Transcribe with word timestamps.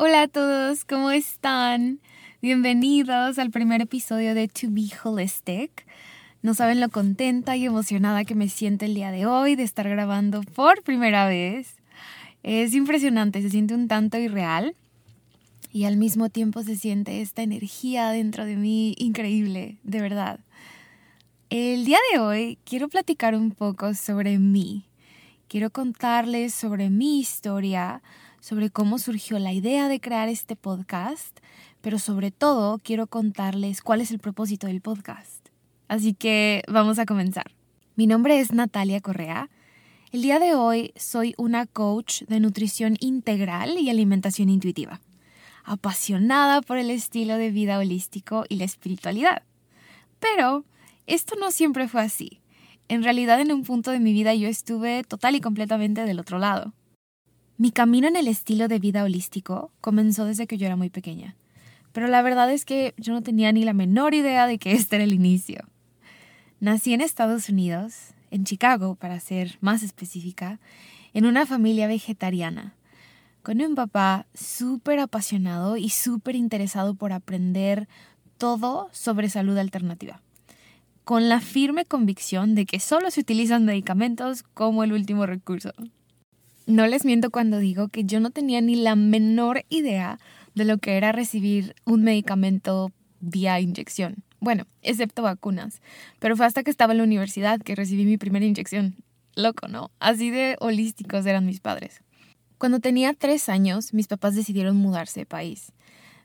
Hola 0.00 0.22
a 0.22 0.28
todos, 0.28 0.84
¿cómo 0.84 1.10
están? 1.10 1.98
Bienvenidos 2.40 3.36
al 3.36 3.50
primer 3.50 3.80
episodio 3.80 4.32
de 4.32 4.46
To 4.46 4.68
Be 4.70 4.88
Holistic. 5.02 5.88
No 6.40 6.54
saben 6.54 6.78
lo 6.78 6.88
contenta 6.88 7.56
y 7.56 7.64
emocionada 7.64 8.24
que 8.24 8.36
me 8.36 8.48
siento 8.48 8.84
el 8.84 8.94
día 8.94 9.10
de 9.10 9.26
hoy 9.26 9.56
de 9.56 9.64
estar 9.64 9.88
grabando 9.88 10.42
por 10.54 10.84
primera 10.84 11.26
vez. 11.26 11.74
Es 12.44 12.74
impresionante, 12.74 13.42
se 13.42 13.50
siente 13.50 13.74
un 13.74 13.88
tanto 13.88 14.18
irreal 14.18 14.76
y 15.72 15.82
al 15.82 15.96
mismo 15.96 16.28
tiempo 16.28 16.62
se 16.62 16.76
siente 16.76 17.20
esta 17.20 17.42
energía 17.42 18.10
dentro 18.10 18.44
de 18.44 18.54
mí 18.54 18.94
increíble, 18.98 19.78
de 19.82 20.00
verdad. 20.00 20.38
El 21.50 21.84
día 21.84 21.98
de 22.12 22.20
hoy 22.20 22.58
quiero 22.64 22.88
platicar 22.88 23.34
un 23.34 23.50
poco 23.50 23.92
sobre 23.94 24.38
mí. 24.38 24.84
Quiero 25.48 25.70
contarles 25.70 26.54
sobre 26.54 26.88
mi 26.88 27.18
historia, 27.18 28.00
sobre 28.40 28.70
cómo 28.70 28.98
surgió 28.98 29.38
la 29.38 29.52
idea 29.52 29.88
de 29.88 30.00
crear 30.00 30.28
este 30.28 30.56
podcast, 30.56 31.38
pero 31.80 31.98
sobre 31.98 32.30
todo 32.30 32.78
quiero 32.78 33.06
contarles 33.06 33.82
cuál 33.82 34.00
es 34.00 34.10
el 34.10 34.18
propósito 34.18 34.66
del 34.66 34.80
podcast. 34.80 35.48
Así 35.88 36.14
que 36.14 36.62
vamos 36.68 36.98
a 36.98 37.06
comenzar. 37.06 37.52
Mi 37.96 38.06
nombre 38.06 38.40
es 38.40 38.52
Natalia 38.52 39.00
Correa. 39.00 39.50
El 40.12 40.22
día 40.22 40.38
de 40.38 40.54
hoy 40.54 40.92
soy 40.96 41.34
una 41.36 41.66
coach 41.66 42.22
de 42.22 42.40
nutrición 42.40 42.96
integral 43.00 43.78
y 43.78 43.90
alimentación 43.90 44.48
intuitiva, 44.48 45.00
apasionada 45.64 46.62
por 46.62 46.78
el 46.78 46.90
estilo 46.90 47.36
de 47.36 47.50
vida 47.50 47.78
holístico 47.78 48.44
y 48.48 48.56
la 48.56 48.64
espiritualidad. 48.64 49.42
Pero 50.20 50.64
esto 51.06 51.36
no 51.36 51.50
siempre 51.50 51.88
fue 51.88 52.02
así. 52.02 52.40
En 52.88 53.02
realidad 53.02 53.40
en 53.40 53.52
un 53.52 53.64
punto 53.64 53.90
de 53.90 54.00
mi 54.00 54.12
vida 54.12 54.34
yo 54.34 54.48
estuve 54.48 55.04
total 55.04 55.34
y 55.34 55.40
completamente 55.40 56.04
del 56.04 56.20
otro 56.20 56.38
lado. 56.38 56.72
Mi 57.60 57.72
camino 57.72 58.06
en 58.06 58.14
el 58.14 58.28
estilo 58.28 58.68
de 58.68 58.78
vida 58.78 59.02
holístico 59.02 59.72
comenzó 59.80 60.24
desde 60.24 60.46
que 60.46 60.58
yo 60.58 60.66
era 60.66 60.76
muy 60.76 60.90
pequeña, 60.90 61.34
pero 61.90 62.06
la 62.06 62.22
verdad 62.22 62.52
es 62.52 62.64
que 62.64 62.94
yo 62.98 63.12
no 63.12 63.20
tenía 63.20 63.50
ni 63.50 63.64
la 63.64 63.72
menor 63.72 64.14
idea 64.14 64.46
de 64.46 64.58
que 64.58 64.70
este 64.70 64.94
era 64.94 65.04
el 65.04 65.12
inicio. 65.12 65.64
Nací 66.60 66.94
en 66.94 67.00
Estados 67.00 67.48
Unidos, 67.48 68.14
en 68.30 68.44
Chicago 68.44 68.94
para 68.94 69.18
ser 69.18 69.58
más 69.60 69.82
específica, 69.82 70.60
en 71.14 71.26
una 71.26 71.46
familia 71.46 71.88
vegetariana, 71.88 72.76
con 73.42 73.60
un 73.60 73.74
papá 73.74 74.26
súper 74.34 75.00
apasionado 75.00 75.76
y 75.76 75.88
súper 75.88 76.36
interesado 76.36 76.94
por 76.94 77.12
aprender 77.12 77.88
todo 78.36 78.88
sobre 78.92 79.30
salud 79.30 79.58
alternativa, 79.58 80.22
con 81.02 81.28
la 81.28 81.40
firme 81.40 81.86
convicción 81.86 82.54
de 82.54 82.66
que 82.66 82.78
solo 82.78 83.10
se 83.10 83.18
utilizan 83.18 83.64
medicamentos 83.64 84.44
como 84.44 84.84
el 84.84 84.92
último 84.92 85.26
recurso. 85.26 85.72
No 86.68 86.86
les 86.86 87.06
miento 87.06 87.30
cuando 87.30 87.56
digo 87.60 87.88
que 87.88 88.04
yo 88.04 88.20
no 88.20 88.28
tenía 88.28 88.60
ni 88.60 88.76
la 88.76 88.94
menor 88.94 89.64
idea 89.70 90.18
de 90.54 90.66
lo 90.66 90.76
que 90.76 90.98
era 90.98 91.12
recibir 91.12 91.74
un 91.86 92.02
medicamento 92.02 92.92
vía 93.20 93.58
inyección. 93.58 94.16
Bueno, 94.38 94.66
excepto 94.82 95.22
vacunas. 95.22 95.80
Pero 96.18 96.36
fue 96.36 96.44
hasta 96.44 96.62
que 96.62 96.70
estaba 96.70 96.92
en 96.92 96.98
la 96.98 97.04
universidad 97.04 97.58
que 97.58 97.74
recibí 97.74 98.04
mi 98.04 98.18
primera 98.18 98.44
inyección. 98.44 98.96
Loco, 99.34 99.66
¿no? 99.66 99.90
Así 99.98 100.30
de 100.30 100.58
holísticos 100.60 101.24
eran 101.24 101.46
mis 101.46 101.60
padres. 101.60 102.02
Cuando 102.58 102.80
tenía 102.80 103.14
tres 103.14 103.48
años, 103.48 103.94
mis 103.94 104.06
papás 104.06 104.34
decidieron 104.34 104.76
mudarse 104.76 105.20
de 105.20 105.26
país. 105.26 105.72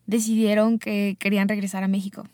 Decidieron 0.08 0.78
que 0.78 1.16
querían 1.20 1.48
regresar 1.48 1.86
a 1.86 1.88
México. 1.88 2.28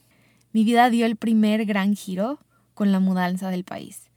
Mi 0.51 0.63
vida 0.63 0.89
dio 0.89 1.05
el 1.05 1.15
primer 1.15 1.63
gran 1.65 1.95
giro 1.95 2.39
con 2.73 2.91
la 2.91 2.99
mudanza 2.99 3.51
del 3.51 3.65
país. 3.65 4.09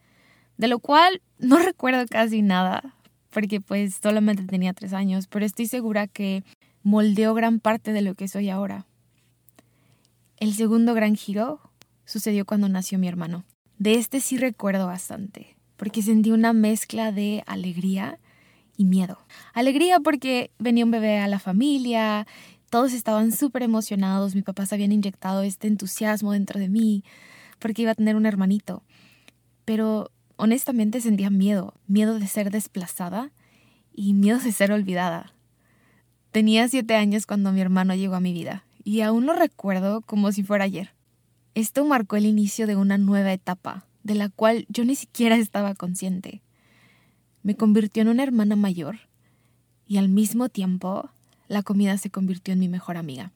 De 0.57 0.67
lo 0.67 0.79
cual 0.79 1.21
no 1.37 1.59
recuerdo 1.63 2.07
casi 2.07 2.41
nada, 2.41 2.95
porque 3.33 3.59
pues 3.59 3.99
solamente 4.01 4.43
tenía 4.43 4.73
tres 4.73 4.93
años, 4.93 5.27
pero 5.27 5.45
estoy 5.45 5.65
segura 5.65 6.07
que 6.07 6.43
moldeó 6.83 7.33
gran 7.33 7.59
parte 7.59 7.91
de 7.91 8.01
lo 8.01 8.15
que 8.15 8.27
soy 8.27 8.49
ahora. 8.49 8.85
El 10.37 10.53
segundo 10.53 10.93
gran 10.93 11.15
giro 11.15 11.59
sucedió 12.05 12.45
cuando 12.45 12.69
nació 12.69 12.99
mi 12.99 13.07
hermano. 13.07 13.43
De 13.79 13.95
este 13.95 14.19
sí 14.19 14.37
recuerdo 14.37 14.85
bastante, 14.85 15.55
porque 15.77 16.01
sentí 16.01 16.31
una 16.31 16.53
mezcla 16.53 17.11
de 17.11 17.43
alegría 17.47 18.19
y 18.77 18.85
miedo. 18.85 19.17
Alegría 19.53 19.99
porque 19.99 20.51
venía 20.59 20.85
un 20.85 20.91
bebé 20.91 21.19
a 21.19 21.27
la 21.27 21.39
familia, 21.39 22.27
todos 22.69 22.93
estaban 22.93 23.31
súper 23.31 23.63
emocionados, 23.63 24.35
mis 24.35 24.43
papás 24.43 24.73
habían 24.73 24.91
inyectado 24.91 25.41
este 25.41 25.67
entusiasmo 25.67 26.33
dentro 26.33 26.59
de 26.59 26.69
mí, 26.69 27.03
porque 27.59 27.83
iba 27.83 27.91
a 27.91 27.95
tener 27.95 28.15
un 28.15 28.25
hermanito. 28.25 28.83
Pero 29.65 30.11
honestamente 30.35 31.01
sentía 31.01 31.29
miedo, 31.29 31.73
miedo 31.87 32.19
de 32.19 32.27
ser 32.27 32.51
desplazada 32.51 33.31
y 33.93 34.13
miedo 34.13 34.39
de 34.39 34.51
ser 34.51 34.71
olvidada. 34.71 35.33
Tenía 36.31 36.67
siete 36.67 36.95
años 36.95 37.25
cuando 37.25 37.51
mi 37.51 37.61
hermano 37.61 37.95
llegó 37.95 38.15
a 38.15 38.19
mi 38.19 38.33
vida 38.33 38.65
y 38.83 39.01
aún 39.01 39.25
lo 39.25 39.33
recuerdo 39.33 40.01
como 40.01 40.31
si 40.31 40.43
fuera 40.43 40.65
ayer. 40.65 40.93
Esto 41.55 41.85
marcó 41.85 42.15
el 42.15 42.25
inicio 42.25 42.65
de 42.65 42.75
una 42.75 42.97
nueva 42.97 43.31
etapa, 43.31 43.85
de 44.03 44.15
la 44.15 44.29
cual 44.29 44.65
yo 44.69 44.83
ni 44.85 44.95
siquiera 44.95 45.35
estaba 45.37 45.75
consciente. 45.75 46.41
Me 47.43 47.55
convirtió 47.55 48.01
en 48.01 48.07
una 48.07 48.23
hermana 48.23 48.55
mayor 48.55 48.97
y 49.85 49.97
al 49.97 50.09
mismo 50.09 50.49
tiempo 50.49 51.11
la 51.47 51.61
comida 51.61 51.97
se 51.97 52.09
convirtió 52.09 52.53
en 52.53 52.59
mi 52.59 52.69
mejor 52.69 52.97
amiga. 52.97 53.31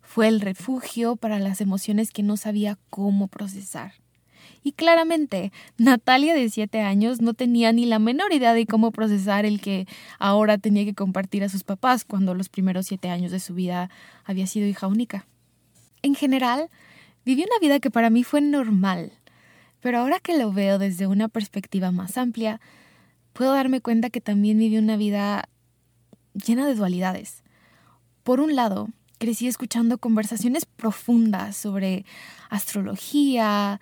Fue 0.00 0.26
el 0.26 0.40
refugio 0.40 1.16
para 1.16 1.38
las 1.38 1.60
emociones 1.60 2.10
que 2.10 2.22
no 2.22 2.36
sabía 2.36 2.78
cómo 2.90 3.28
procesar. 3.28 3.92
Y 4.62 4.72
claramente, 4.72 5.52
Natalia 5.76 6.34
de 6.34 6.48
7 6.48 6.80
años 6.80 7.20
no 7.20 7.34
tenía 7.34 7.72
ni 7.72 7.86
la 7.86 7.98
menor 7.98 8.32
idea 8.32 8.52
de 8.54 8.66
cómo 8.66 8.90
procesar 8.90 9.44
el 9.44 9.60
que 9.60 9.86
ahora 10.18 10.58
tenía 10.58 10.84
que 10.84 10.94
compartir 10.94 11.44
a 11.44 11.48
sus 11.48 11.64
papás 11.64 12.04
cuando 12.04 12.34
los 12.34 12.48
primeros 12.48 12.86
7 12.86 13.08
años 13.08 13.30
de 13.32 13.40
su 13.40 13.54
vida 13.54 13.90
había 14.24 14.46
sido 14.46 14.66
hija 14.66 14.86
única. 14.86 15.26
En 16.02 16.14
general, 16.14 16.68
viví 17.24 17.42
una 17.42 17.58
vida 17.60 17.80
que 17.80 17.90
para 17.90 18.10
mí 18.10 18.24
fue 18.24 18.40
normal, 18.40 19.12
pero 19.80 19.98
ahora 19.98 20.20
que 20.20 20.36
lo 20.36 20.52
veo 20.52 20.78
desde 20.78 21.06
una 21.06 21.28
perspectiva 21.28 21.92
más 21.92 22.18
amplia, 22.18 22.60
puedo 23.32 23.52
darme 23.52 23.80
cuenta 23.80 24.10
que 24.10 24.20
también 24.20 24.58
viví 24.58 24.78
una 24.78 24.96
vida 24.96 25.48
llena 26.34 26.66
de 26.66 26.74
dualidades. 26.74 27.42
Por 28.24 28.40
un 28.40 28.56
lado, 28.56 28.88
crecí 29.18 29.46
escuchando 29.46 29.98
conversaciones 29.98 30.66
profundas 30.66 31.56
sobre 31.56 32.04
astrología 32.50 33.80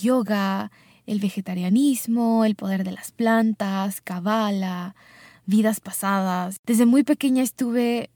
yoga, 0.00 0.70
el 1.06 1.20
vegetarianismo, 1.20 2.44
el 2.44 2.54
poder 2.54 2.84
de 2.84 2.92
las 2.92 3.12
plantas, 3.12 4.00
cabala, 4.00 4.94
vidas 5.46 5.80
pasadas. 5.80 6.58
Desde 6.66 6.86
muy 6.86 7.04
pequeña 7.04 7.42
estuve 7.42 8.10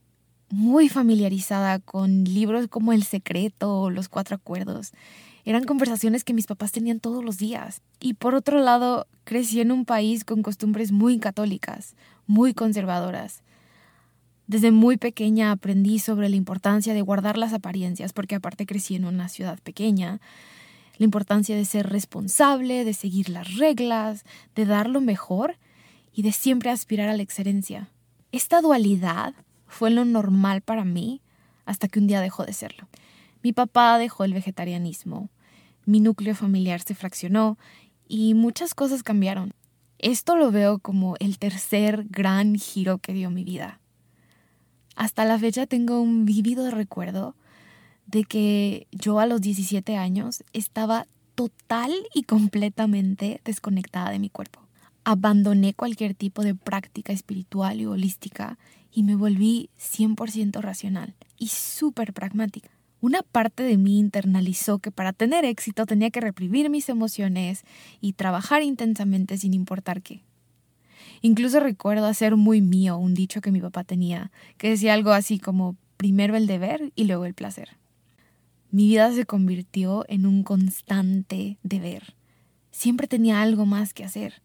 muy 0.49 0.89
familiarizada 0.89 1.79
con 1.79 2.25
libros 2.25 2.67
como 2.67 2.93
El 2.93 3.03
Secreto 3.03 3.89
Los 3.89 4.09
Cuatro 4.09 4.35
Acuerdos. 4.35 4.91
Eran 5.45 5.63
conversaciones 5.63 6.23
que 6.23 6.33
mis 6.33 6.45
papás 6.45 6.71
tenían 6.71 6.99
todos 6.99 7.23
los 7.23 7.37
días. 7.37 7.81
Y 7.99 8.13
por 8.13 8.35
otro 8.35 8.59
lado, 8.59 9.07
crecí 9.23 9.61
en 9.61 9.71
un 9.71 9.85
país 9.85 10.23
con 10.23 10.43
costumbres 10.43 10.91
muy 10.91 11.17
católicas, 11.19 11.95
muy 12.27 12.53
conservadoras. 12.53 13.41
Desde 14.45 14.71
muy 14.71 14.97
pequeña 14.97 15.51
aprendí 15.51 15.99
sobre 15.99 16.27
la 16.27 16.35
importancia 16.35 16.93
de 16.93 17.01
guardar 17.01 17.37
las 17.37 17.53
apariencias, 17.53 18.11
porque 18.11 18.35
aparte 18.35 18.65
crecí 18.65 18.95
en 18.95 19.05
una 19.05 19.29
ciudad 19.29 19.57
pequeña 19.63 20.19
la 21.01 21.05
importancia 21.05 21.55
de 21.55 21.65
ser 21.65 21.89
responsable, 21.89 22.85
de 22.85 22.93
seguir 22.93 23.29
las 23.29 23.55
reglas, 23.57 24.23
de 24.53 24.67
dar 24.67 24.87
lo 24.87 25.01
mejor 25.01 25.57
y 26.13 26.21
de 26.21 26.31
siempre 26.31 26.69
aspirar 26.69 27.09
a 27.09 27.15
la 27.15 27.23
excelencia. 27.23 27.89
Esta 28.31 28.61
dualidad 28.61 29.33
fue 29.65 29.89
lo 29.89 30.05
normal 30.05 30.61
para 30.61 30.85
mí 30.85 31.23
hasta 31.65 31.87
que 31.87 31.97
un 31.97 32.05
día 32.05 32.21
dejó 32.21 32.45
de 32.45 32.53
serlo. 32.53 32.87
Mi 33.41 33.51
papá 33.51 33.97
dejó 33.97 34.25
el 34.25 34.35
vegetarianismo, 34.35 35.31
mi 35.87 36.01
núcleo 36.01 36.35
familiar 36.35 36.81
se 36.81 36.93
fraccionó 36.93 37.57
y 38.07 38.35
muchas 38.35 38.75
cosas 38.75 39.01
cambiaron. 39.01 39.55
Esto 39.97 40.35
lo 40.35 40.51
veo 40.51 40.77
como 40.77 41.15
el 41.19 41.39
tercer 41.39 42.05
gran 42.11 42.57
giro 42.57 42.99
que 42.99 43.13
dio 43.13 43.31
mi 43.31 43.43
vida. 43.43 43.79
Hasta 44.95 45.25
la 45.25 45.39
fecha 45.39 45.65
tengo 45.65 45.99
un 45.99 46.25
vívido 46.25 46.69
recuerdo 46.69 47.35
de 48.11 48.25
que 48.25 48.87
yo 48.91 49.19
a 49.19 49.25
los 49.25 49.41
17 49.41 49.95
años 49.95 50.43
estaba 50.53 51.07
total 51.35 51.91
y 52.13 52.23
completamente 52.23 53.41
desconectada 53.45 54.11
de 54.11 54.19
mi 54.19 54.29
cuerpo. 54.29 54.59
Abandoné 55.03 55.73
cualquier 55.73 56.13
tipo 56.13 56.43
de 56.43 56.53
práctica 56.53 57.13
espiritual 57.13 57.79
y 57.79 57.85
holística 57.85 58.59
y 58.91 59.03
me 59.03 59.15
volví 59.15 59.69
100% 59.79 60.59
racional 60.61 61.15
y 61.37 61.47
súper 61.47 62.13
pragmática. 62.13 62.69
Una 62.99 63.23
parte 63.23 63.63
de 63.63 63.77
mí 63.77 63.97
internalizó 63.97 64.77
que 64.77 64.91
para 64.91 65.13
tener 65.13 65.45
éxito 65.45 65.85
tenía 65.85 66.11
que 66.11 66.21
reprimir 66.21 66.69
mis 66.69 66.89
emociones 66.89 67.63
y 67.99 68.13
trabajar 68.13 68.61
intensamente 68.61 69.37
sin 69.37 69.53
importar 69.53 70.03
qué. 70.03 70.21
Incluso 71.21 71.59
recuerdo 71.59 72.05
hacer 72.05 72.35
muy 72.35 72.61
mío 72.61 72.97
un 72.97 73.13
dicho 73.13 73.41
que 73.41 73.51
mi 73.51 73.61
papá 73.61 73.83
tenía, 73.83 74.31
que 74.57 74.69
decía 74.69 74.93
algo 74.93 75.11
así 75.11 75.39
como 75.39 75.77
primero 75.97 76.35
el 76.35 76.45
deber 76.45 76.91
y 76.95 77.05
luego 77.05 77.25
el 77.25 77.33
placer. 77.33 77.80
Mi 78.71 78.87
vida 78.87 79.11
se 79.11 79.25
convirtió 79.25 80.05
en 80.07 80.25
un 80.25 80.43
constante 80.43 81.57
deber. 81.61 82.15
Siempre 82.71 83.07
tenía 83.07 83.41
algo 83.41 83.65
más 83.65 83.93
que 83.93 84.05
hacer. 84.05 84.41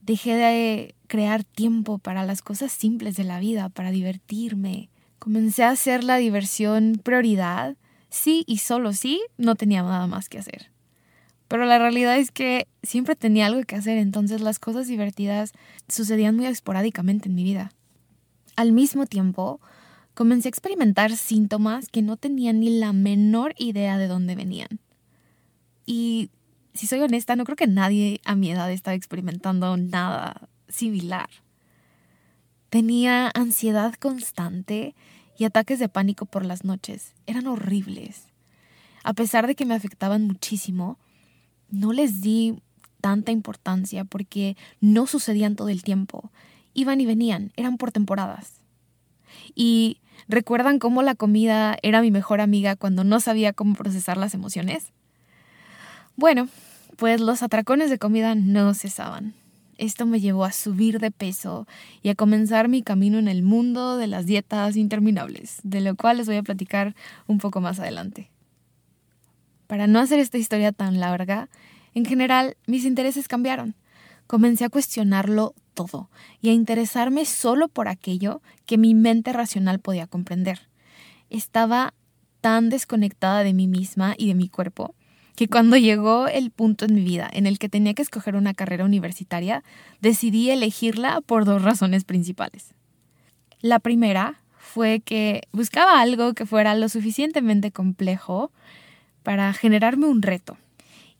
Dejé 0.00 0.36
de 0.36 0.94
crear 1.08 1.42
tiempo 1.42 1.98
para 1.98 2.24
las 2.24 2.40
cosas 2.40 2.70
simples 2.72 3.16
de 3.16 3.24
la 3.24 3.40
vida, 3.40 3.68
para 3.68 3.90
divertirme. 3.90 4.90
Comencé 5.18 5.64
a 5.64 5.70
hacer 5.70 6.04
la 6.04 6.18
diversión 6.18 7.00
prioridad. 7.02 7.76
Sí 8.10 8.44
y 8.46 8.58
solo 8.58 8.92
sí, 8.92 9.20
no 9.36 9.56
tenía 9.56 9.82
nada 9.82 10.06
más 10.06 10.28
que 10.28 10.38
hacer. 10.38 10.70
Pero 11.48 11.64
la 11.64 11.78
realidad 11.78 12.16
es 12.16 12.30
que 12.30 12.68
siempre 12.84 13.16
tenía 13.16 13.46
algo 13.46 13.62
que 13.64 13.74
hacer, 13.74 13.98
entonces 13.98 14.40
las 14.40 14.58
cosas 14.60 14.86
divertidas 14.86 15.52
sucedían 15.88 16.36
muy 16.36 16.46
esporádicamente 16.46 17.28
en 17.28 17.34
mi 17.34 17.42
vida. 17.42 17.72
Al 18.54 18.72
mismo 18.72 19.06
tiempo, 19.06 19.60
comencé 20.18 20.48
a 20.48 20.50
experimentar 20.50 21.16
síntomas 21.16 21.86
que 21.86 22.02
no 22.02 22.16
tenía 22.16 22.52
ni 22.52 22.76
la 22.76 22.92
menor 22.92 23.54
idea 23.56 23.98
de 23.98 24.08
dónde 24.08 24.34
venían. 24.34 24.80
Y 25.86 26.30
si 26.74 26.88
soy 26.88 26.98
honesta, 26.98 27.36
no 27.36 27.44
creo 27.44 27.54
que 27.54 27.68
nadie 27.68 28.20
a 28.24 28.34
mi 28.34 28.50
edad 28.50 28.68
estaba 28.72 28.96
experimentando 28.96 29.76
nada 29.76 30.48
similar. 30.66 31.30
Tenía 32.68 33.30
ansiedad 33.32 33.94
constante 33.94 34.96
y 35.38 35.44
ataques 35.44 35.78
de 35.78 35.88
pánico 35.88 36.26
por 36.26 36.44
las 36.44 36.64
noches. 36.64 37.14
Eran 37.26 37.46
horribles. 37.46 38.24
A 39.04 39.12
pesar 39.14 39.46
de 39.46 39.54
que 39.54 39.66
me 39.66 39.76
afectaban 39.76 40.26
muchísimo, 40.26 40.98
no 41.70 41.92
les 41.92 42.22
di 42.22 42.60
tanta 43.00 43.30
importancia 43.30 44.02
porque 44.02 44.56
no 44.80 45.06
sucedían 45.06 45.54
todo 45.54 45.68
el 45.68 45.84
tiempo. 45.84 46.32
Iban 46.74 47.00
y 47.00 47.06
venían, 47.06 47.52
eran 47.54 47.76
por 47.76 47.92
temporadas. 47.92 48.54
Y 49.54 49.98
¿Recuerdan 50.26 50.78
cómo 50.78 51.02
la 51.02 51.14
comida 51.14 51.76
era 51.82 52.00
mi 52.00 52.10
mejor 52.10 52.40
amiga 52.40 52.76
cuando 52.76 53.04
no 53.04 53.20
sabía 53.20 53.52
cómo 53.52 53.74
procesar 53.74 54.16
las 54.16 54.34
emociones? 54.34 54.92
Bueno, 56.16 56.48
pues 56.96 57.20
los 57.20 57.42
atracones 57.42 57.90
de 57.90 57.98
comida 57.98 58.34
no 58.34 58.74
cesaban. 58.74 59.34
Esto 59.78 60.06
me 60.06 60.18
llevó 60.18 60.44
a 60.44 60.50
subir 60.50 60.98
de 60.98 61.12
peso 61.12 61.68
y 62.02 62.08
a 62.08 62.16
comenzar 62.16 62.68
mi 62.68 62.82
camino 62.82 63.18
en 63.18 63.28
el 63.28 63.44
mundo 63.44 63.96
de 63.96 64.08
las 64.08 64.26
dietas 64.26 64.74
interminables, 64.76 65.60
de 65.62 65.80
lo 65.80 65.94
cual 65.94 66.16
les 66.16 66.26
voy 66.26 66.36
a 66.36 66.42
platicar 66.42 66.96
un 67.28 67.38
poco 67.38 67.60
más 67.60 67.78
adelante. 67.78 68.28
Para 69.68 69.86
no 69.86 70.00
hacer 70.00 70.18
esta 70.18 70.38
historia 70.38 70.72
tan 70.72 70.98
larga, 70.98 71.48
en 71.94 72.04
general 72.04 72.56
mis 72.66 72.84
intereses 72.84 73.28
cambiaron. 73.28 73.76
Comencé 74.26 74.64
a 74.64 74.68
cuestionarlo 74.68 75.54
todo 75.78 76.10
y 76.42 76.48
a 76.48 76.52
interesarme 76.52 77.24
solo 77.24 77.68
por 77.68 77.86
aquello 77.86 78.42
que 78.66 78.78
mi 78.78 78.94
mente 78.94 79.32
racional 79.32 79.78
podía 79.78 80.08
comprender. 80.08 80.68
Estaba 81.30 81.94
tan 82.40 82.68
desconectada 82.68 83.44
de 83.44 83.52
mí 83.52 83.68
misma 83.68 84.14
y 84.18 84.26
de 84.26 84.34
mi 84.34 84.48
cuerpo 84.48 84.96
que 85.36 85.46
cuando 85.46 85.76
llegó 85.76 86.26
el 86.26 86.50
punto 86.50 86.84
en 86.84 86.94
mi 86.96 87.04
vida 87.04 87.30
en 87.32 87.46
el 87.46 87.60
que 87.60 87.68
tenía 87.68 87.94
que 87.94 88.02
escoger 88.02 88.34
una 88.34 88.54
carrera 88.54 88.84
universitaria, 88.84 89.62
decidí 90.00 90.50
elegirla 90.50 91.20
por 91.20 91.44
dos 91.44 91.62
razones 91.62 92.02
principales. 92.02 92.74
La 93.60 93.78
primera 93.78 94.40
fue 94.56 94.98
que 94.98 95.42
buscaba 95.52 96.00
algo 96.00 96.34
que 96.34 96.44
fuera 96.44 96.74
lo 96.74 96.88
suficientemente 96.88 97.70
complejo 97.70 98.50
para 99.22 99.52
generarme 99.52 100.06
un 100.06 100.22
reto 100.22 100.56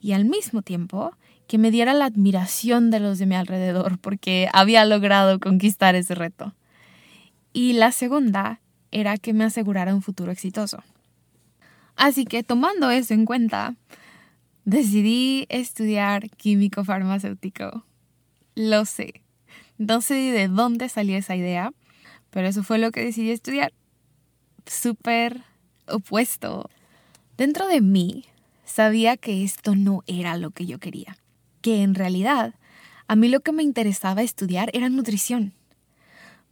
y 0.01 0.13
al 0.13 0.25
mismo 0.25 0.63
tiempo 0.63 1.13
que 1.49 1.59
me 1.59 1.71
diera 1.71 1.95
la 1.95 2.05
admiración 2.05 2.91
de 2.91 3.01
los 3.01 3.19
de 3.19 3.27
mi 3.27 3.35
alrededor 3.35 3.99
porque 3.99 4.49
había 4.53 4.85
logrado 4.85 5.41
conquistar 5.41 5.95
ese 5.97 6.15
reto. 6.15 6.55
Y 7.55 7.73
la 7.73 7.91
segunda 7.91 8.61
era 8.93 9.17
que 9.17 9.33
me 9.33 9.45
asegurara 9.45 9.95
un 9.95 10.03
futuro 10.03 10.31
exitoso. 10.31 10.85
Así 11.97 12.27
que 12.27 12.43
tomando 12.43 12.91
eso 12.91 13.15
en 13.15 13.25
cuenta, 13.25 13.77
decidí 14.67 15.47
estudiar 15.49 16.29
químico 16.31 16.85
farmacéutico. 16.85 17.85
Lo 18.55 18.85
sé. 18.85 19.23
No 19.79 20.03
sé 20.03 20.15
de 20.15 20.49
dónde 20.49 20.91
salió 20.91 21.17
esa 21.17 21.35
idea, 21.35 21.73
pero 22.29 22.47
eso 22.47 22.63
fue 22.63 22.79
lo 22.79 22.91
que 22.93 23.03
decidí 23.03 23.31
estudiar. 23.31 23.73
Súper 24.67 25.45
opuesto. 25.87 26.69
Dentro 27.39 27.69
de 27.69 27.81
mí 27.81 28.27
sabía 28.67 29.17
que 29.17 29.45
esto 29.45 29.75
no 29.75 30.03
era 30.07 30.37
lo 30.37 30.51
que 30.51 30.67
yo 30.67 30.79
quería 30.79 31.17
en 31.73 31.95
realidad 31.95 32.55
a 33.07 33.17
mí 33.17 33.29
lo 33.29 33.41
que 33.41 33.53
me 33.53 33.63
interesaba 33.63 34.23
estudiar 34.23 34.71
era 34.73 34.89
nutrición. 34.89 35.55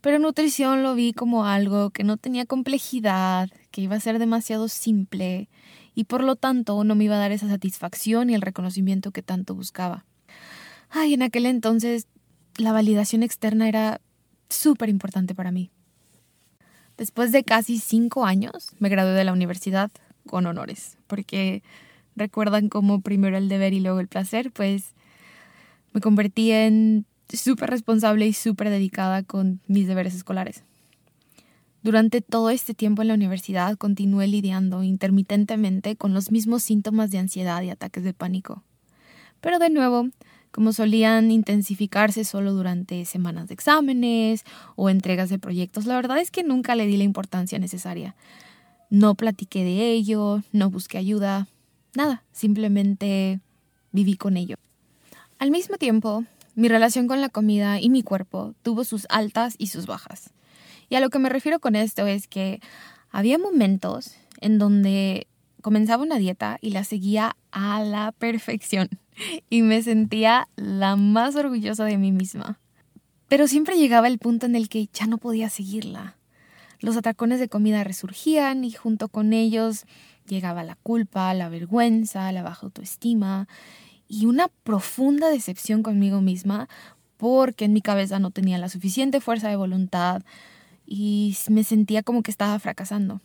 Pero 0.01 0.19
nutrición 0.19 0.83
lo 0.83 0.95
vi 0.95 1.13
como 1.13 1.45
algo 1.45 1.89
que 1.89 2.03
no 2.03 2.17
tenía 2.17 2.45
complejidad, 2.45 3.49
que 3.71 3.81
iba 3.81 3.95
a 3.95 3.99
ser 3.99 4.19
demasiado 4.19 4.67
simple 4.67 5.49
y 5.95 6.03
por 6.05 6.23
lo 6.23 6.35
tanto 6.35 6.83
no 6.83 6.95
me 6.95 7.05
iba 7.05 7.15
a 7.15 7.19
dar 7.19 7.31
esa 7.31 7.47
satisfacción 7.47 8.29
y 8.29 8.35
el 8.35 8.41
reconocimiento 8.41 9.11
que 9.11 9.23
tanto 9.23 9.55
buscaba. 9.55 10.05
Ay, 10.89 11.13
en 11.13 11.23
aquel 11.23 11.45
entonces 11.45 12.07
la 12.57 12.71
validación 12.71 13.23
externa 13.23 13.67
era 13.67 14.01
súper 14.49 14.89
importante 14.89 15.35
para 15.35 15.51
mí. 15.51 15.71
Después 16.97 17.31
de 17.31 17.43
casi 17.43 17.77
cinco 17.77 18.25
años 18.25 18.71
me 18.79 18.89
gradué 18.89 19.13
de 19.13 19.23
la 19.23 19.33
universidad 19.33 19.91
con 20.25 20.45
honores, 20.45 20.97
porque 21.07 21.63
recuerdan 22.15 22.69
como 22.69 23.01
primero 23.01 23.37
el 23.37 23.49
deber 23.49 23.73
y 23.73 23.79
luego 23.79 23.99
el 23.99 24.07
placer, 24.07 24.51
pues 24.51 24.93
me 25.97 26.01
convertí 26.01 26.51
en 26.51 27.07
súper 27.27 27.71
responsable 27.71 28.27
y 28.27 28.33
súper 28.33 28.69
dedicada 28.69 29.23
con 29.23 29.61
mis 29.65 29.87
deberes 29.87 30.13
escolares. 30.13 30.63
Durante 31.81 32.21
todo 32.21 32.51
este 32.51 32.75
tiempo 32.75 33.01
en 33.01 33.07
la 33.07 33.15
universidad 33.15 33.75
continué 33.77 34.27
lidiando 34.27 34.83
intermitentemente 34.83 35.95
con 35.95 36.13
los 36.13 36.29
mismos 36.31 36.61
síntomas 36.61 37.09
de 37.09 37.17
ansiedad 37.17 37.63
y 37.63 37.71
ataques 37.71 38.03
de 38.03 38.13
pánico. 38.13 38.63
Pero 39.41 39.57
de 39.57 39.71
nuevo, 39.71 40.09
como 40.51 40.71
solían 40.71 41.31
intensificarse 41.31 42.25
solo 42.25 42.53
durante 42.53 43.03
semanas 43.05 43.47
de 43.47 43.55
exámenes 43.55 44.43
o 44.75 44.91
entregas 44.91 45.29
de 45.29 45.39
proyectos, 45.39 45.87
la 45.87 45.95
verdad 45.95 46.19
es 46.19 46.29
que 46.29 46.43
nunca 46.43 46.75
le 46.75 46.85
di 46.85 46.97
la 46.97 47.05
importancia 47.05 47.57
necesaria. 47.57 48.15
No 48.91 49.15
platiqué 49.15 49.63
de 49.63 49.93
ello, 49.93 50.43
no 50.51 50.69
busqué 50.69 50.99
ayuda, 50.99 51.47
nada, 51.95 52.23
simplemente 52.33 53.39
viví 53.91 54.15
con 54.15 54.37
ello. 54.37 54.57
Al 55.39 55.51
mismo 55.51 55.77
tiempo, 55.77 56.25
mi 56.55 56.67
relación 56.67 57.07
con 57.07 57.21
la 57.21 57.29
comida 57.29 57.79
y 57.79 57.91
mi 57.91 58.01
cuerpo 58.01 58.55
tuvo 58.63 58.83
sus 58.83 59.05
altas 59.09 59.53
y 59.59 59.67
sus 59.67 59.85
bajas. 59.85 60.31
Y 60.89 60.95
a 60.95 60.99
lo 60.99 61.11
que 61.11 61.19
me 61.19 61.29
refiero 61.29 61.59
con 61.59 61.75
esto 61.75 62.07
es 62.07 62.27
que 62.27 62.59
había 63.11 63.37
momentos 63.37 64.15
en 64.41 64.57
donde 64.57 65.27
comenzaba 65.61 66.01
una 66.01 66.17
dieta 66.17 66.57
y 66.59 66.71
la 66.71 66.83
seguía 66.83 67.35
a 67.51 67.83
la 67.83 68.13
perfección 68.13 68.89
y 69.49 69.61
me 69.61 69.83
sentía 69.83 70.47
la 70.55 70.95
más 70.95 71.35
orgullosa 71.35 71.85
de 71.85 71.97
mí 71.97 72.11
misma. 72.11 72.59
Pero 73.27 73.47
siempre 73.47 73.77
llegaba 73.77 74.07
el 74.07 74.17
punto 74.17 74.47
en 74.47 74.55
el 74.55 74.69
que 74.69 74.89
ya 74.91 75.05
no 75.05 75.19
podía 75.19 75.51
seguirla. 75.51 76.15
Los 76.79 76.97
atracones 76.97 77.39
de 77.39 77.49
comida 77.49 77.83
resurgían 77.83 78.63
y 78.63 78.71
junto 78.71 79.09
con 79.09 79.33
ellos 79.33 79.85
llegaba 80.27 80.63
la 80.63 80.77
culpa, 80.81 81.31
la 81.35 81.49
vergüenza, 81.49 82.31
la 82.31 82.41
baja 82.41 82.65
autoestima 82.65 83.47
y 84.07 84.25
una 84.25 84.47
profunda 84.63 85.29
decepción 85.29 85.83
conmigo 85.83 86.21
misma 86.21 86.69
porque 87.17 87.65
en 87.65 87.73
mi 87.73 87.81
cabeza 87.81 88.19
no 88.19 88.31
tenía 88.31 88.57
la 88.57 88.69
suficiente 88.69 89.19
fuerza 89.19 89.49
de 89.49 89.55
voluntad 89.55 90.23
y 90.85 91.35
me 91.49 91.63
sentía 91.63 92.03
como 92.03 92.23
que 92.23 92.31
estaba 92.31 92.57
fracasando. 92.59 93.21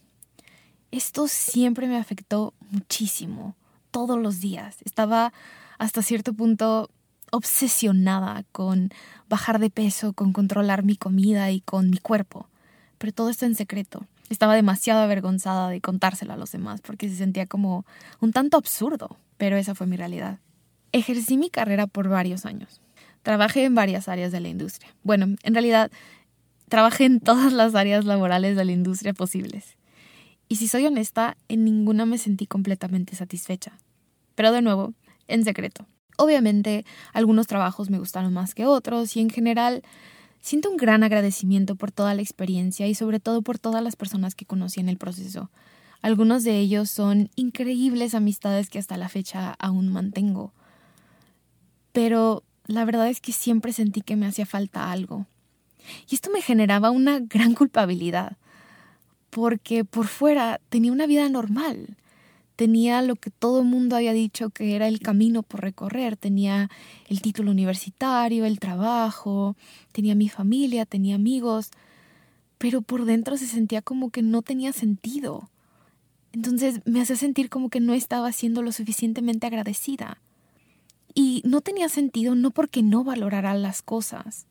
Esto 0.90 1.28
siempre 1.28 1.86
me 1.86 1.96
afectó 1.96 2.52
muchísimo, 2.70 3.54
todos 3.90 4.18
los 4.18 4.40
días. 4.40 4.76
Estaba 4.84 5.32
hasta 5.78 6.02
cierto 6.02 6.32
punto 6.32 6.90
obsesionada 7.30 8.44
con 8.52 8.90
bajar 9.28 9.58
de 9.58 9.70
peso, 9.70 10.12
con 10.12 10.32
controlar 10.32 10.82
mi 10.82 10.96
comida 10.96 11.50
y 11.50 11.60
con 11.60 11.88
mi 11.88 11.98
cuerpo. 11.98 12.46
Pero 12.98 13.12
todo 13.12 13.30
esto 13.30 13.46
en 13.46 13.54
secreto. 13.54 14.06
Estaba 14.28 14.54
demasiado 14.54 15.00
avergonzada 15.00 15.68
de 15.68 15.80
contárselo 15.80 16.32
a 16.32 16.36
los 16.36 16.52
demás 16.52 16.80
porque 16.80 17.08
se 17.08 17.16
sentía 17.16 17.46
como 17.46 17.84
un 18.20 18.32
tanto 18.32 18.56
absurdo, 18.56 19.16
pero 19.36 19.56
esa 19.56 19.74
fue 19.74 19.86
mi 19.86 19.96
realidad. 19.96 20.38
Ejercí 20.92 21.36
mi 21.36 21.50
carrera 21.50 21.86
por 21.86 22.08
varios 22.08 22.46
años. 22.46 22.80
Trabajé 23.22 23.64
en 23.64 23.74
varias 23.74 24.08
áreas 24.08 24.32
de 24.32 24.40
la 24.40 24.48
industria. 24.48 24.94
Bueno, 25.02 25.36
en 25.42 25.54
realidad 25.54 25.90
trabajé 26.68 27.04
en 27.04 27.20
todas 27.20 27.52
las 27.52 27.74
áreas 27.74 28.04
laborales 28.04 28.56
de 28.56 28.64
la 28.64 28.72
industria 28.72 29.14
posibles. 29.14 29.76
Y 30.48 30.56
si 30.56 30.68
soy 30.68 30.86
honesta, 30.86 31.36
en 31.48 31.64
ninguna 31.64 32.04
me 32.04 32.18
sentí 32.18 32.46
completamente 32.46 33.16
satisfecha. 33.16 33.78
Pero 34.34 34.52
de 34.52 34.62
nuevo, 34.62 34.94
en 35.28 35.44
secreto. 35.44 35.86
Obviamente, 36.18 36.84
algunos 37.12 37.46
trabajos 37.46 37.90
me 37.90 37.98
gustaron 37.98 38.32
más 38.32 38.54
que 38.54 38.66
otros 38.66 39.16
y 39.16 39.20
en 39.20 39.30
general 39.30 39.82
siento 40.40 40.70
un 40.70 40.76
gran 40.76 41.04
agradecimiento 41.04 41.76
por 41.76 41.90
toda 41.90 42.14
la 42.14 42.22
experiencia 42.22 42.86
y 42.86 42.94
sobre 42.94 43.20
todo 43.20 43.42
por 43.42 43.58
todas 43.58 43.82
las 43.82 43.96
personas 43.96 44.34
que 44.34 44.44
conocí 44.44 44.80
en 44.80 44.88
el 44.88 44.98
proceso. 44.98 45.50
Algunos 46.02 46.42
de 46.44 46.58
ellos 46.58 46.90
son 46.90 47.30
increíbles 47.36 48.14
amistades 48.14 48.68
que 48.68 48.78
hasta 48.78 48.96
la 48.96 49.08
fecha 49.08 49.54
aún 49.58 49.88
mantengo. 49.88 50.52
Pero 51.92 52.42
la 52.66 52.84
verdad 52.84 53.08
es 53.08 53.20
que 53.20 53.32
siempre 53.32 53.72
sentí 53.72 54.00
que 54.00 54.16
me 54.16 54.26
hacía 54.26 54.46
falta 54.46 54.90
algo. 54.90 55.26
Y 56.08 56.14
esto 56.14 56.30
me 56.30 56.42
generaba 56.42 56.90
una 56.90 57.18
gran 57.20 57.54
culpabilidad 57.54 58.36
porque 59.32 59.86
por 59.86 60.08
fuera 60.08 60.60
tenía 60.68 60.92
una 60.92 61.06
vida 61.06 61.26
normal. 61.30 61.96
Tenía 62.54 63.00
lo 63.00 63.16
que 63.16 63.30
todo 63.30 63.60
el 63.60 63.66
mundo 63.66 63.96
había 63.96 64.12
dicho 64.12 64.50
que 64.50 64.76
era 64.76 64.88
el 64.88 65.00
camino 65.00 65.42
por 65.42 65.62
recorrer. 65.62 66.18
Tenía 66.18 66.68
el 67.08 67.22
título 67.22 67.50
universitario, 67.50 68.44
el 68.44 68.58
trabajo, 68.58 69.56
tenía 69.90 70.14
mi 70.14 70.28
familia, 70.28 70.84
tenía 70.84 71.14
amigos, 71.14 71.70
pero 72.58 72.82
por 72.82 73.06
dentro 73.06 73.38
se 73.38 73.46
sentía 73.46 73.80
como 73.80 74.10
que 74.10 74.20
no 74.20 74.42
tenía 74.42 74.74
sentido. 74.74 75.48
Entonces 76.32 76.82
me 76.84 77.00
hacía 77.00 77.16
sentir 77.16 77.48
como 77.48 77.70
que 77.70 77.80
no 77.80 77.94
estaba 77.94 78.32
siendo 78.32 78.60
lo 78.60 78.70
suficientemente 78.70 79.46
agradecida. 79.46 80.20
Y 81.14 81.42
no 81.44 81.60
tenía 81.60 81.88
sentido 81.88 82.34
no 82.34 82.50
porque 82.50 82.82
no 82.82 83.04
valorara 83.04 83.54
las 83.54 83.82
cosas, 83.82 84.46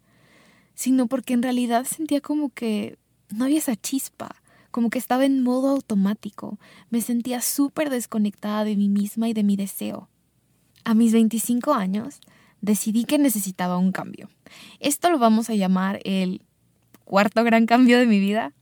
sino 0.75 1.08
porque 1.08 1.34
en 1.34 1.44
realidad 1.44 1.86
sentía 1.86 2.22
como 2.22 2.50
que 2.50 2.98
no 3.30 3.46
había 3.46 3.58
esa 3.58 3.75
chispa 3.75 4.41
como 4.72 4.89
que 4.89 4.98
estaba 4.98 5.25
en 5.25 5.44
modo 5.44 5.70
automático. 5.70 6.58
Me 6.89 7.01
sentía 7.01 7.41
súper 7.41 7.89
desconectada 7.89 8.63
de 8.63 8.75
mí 8.75 8.89
misma 8.89 9.30
y 9.30 9.34
de 9.34 9.44
mi 9.44 9.56
deseo. 9.56 10.10
A 10.84 10.94
mis 10.94 11.13
25 11.13 11.74
años 11.74 12.22
decidí 12.62 13.03
que 13.03 13.20
necesitaba 13.20 13.77
un 13.77 13.91
cambio. 13.91 14.30
Esto 14.80 15.10
lo 15.10 15.20
vamos 15.20 15.50
a 15.50 15.56
llamar 15.56 16.00
el 16.06 16.41
cuarto 17.03 17.44
gran 17.44 17.65
cambio 17.65 18.00
de 18.00 18.08
mi 18.08 18.20
vida. 18.20 18.53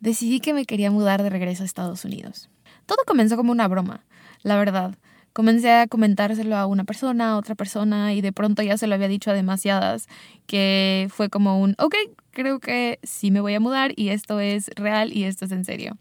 Decidí 0.00 0.40
que 0.40 0.52
me 0.52 0.66
quería 0.66 0.90
mudar 0.90 1.22
de 1.22 1.30
regreso 1.30 1.62
a 1.62 1.66
Estados 1.66 2.04
Unidos. 2.04 2.50
Todo 2.84 2.98
comenzó 3.06 3.36
como 3.36 3.52
una 3.52 3.68
broma, 3.68 4.04
la 4.42 4.56
verdad. 4.56 4.98
Comencé 5.36 5.70
a 5.70 5.86
comentárselo 5.86 6.56
a 6.56 6.64
una 6.64 6.84
persona, 6.84 7.32
a 7.32 7.36
otra 7.36 7.54
persona, 7.54 8.14
y 8.14 8.22
de 8.22 8.32
pronto 8.32 8.62
ya 8.62 8.78
se 8.78 8.86
lo 8.86 8.94
había 8.94 9.06
dicho 9.06 9.30
a 9.30 9.34
demasiadas, 9.34 10.06
que 10.46 11.08
fue 11.10 11.28
como 11.28 11.60
un, 11.60 11.74
ok, 11.76 11.94
creo 12.30 12.58
que 12.58 12.98
sí 13.02 13.30
me 13.30 13.42
voy 13.42 13.52
a 13.52 13.60
mudar 13.60 13.92
y 13.96 14.08
esto 14.08 14.40
es 14.40 14.70
real 14.76 15.12
y 15.12 15.24
esto 15.24 15.44
es 15.44 15.52
en 15.52 15.66
serio. 15.66 15.98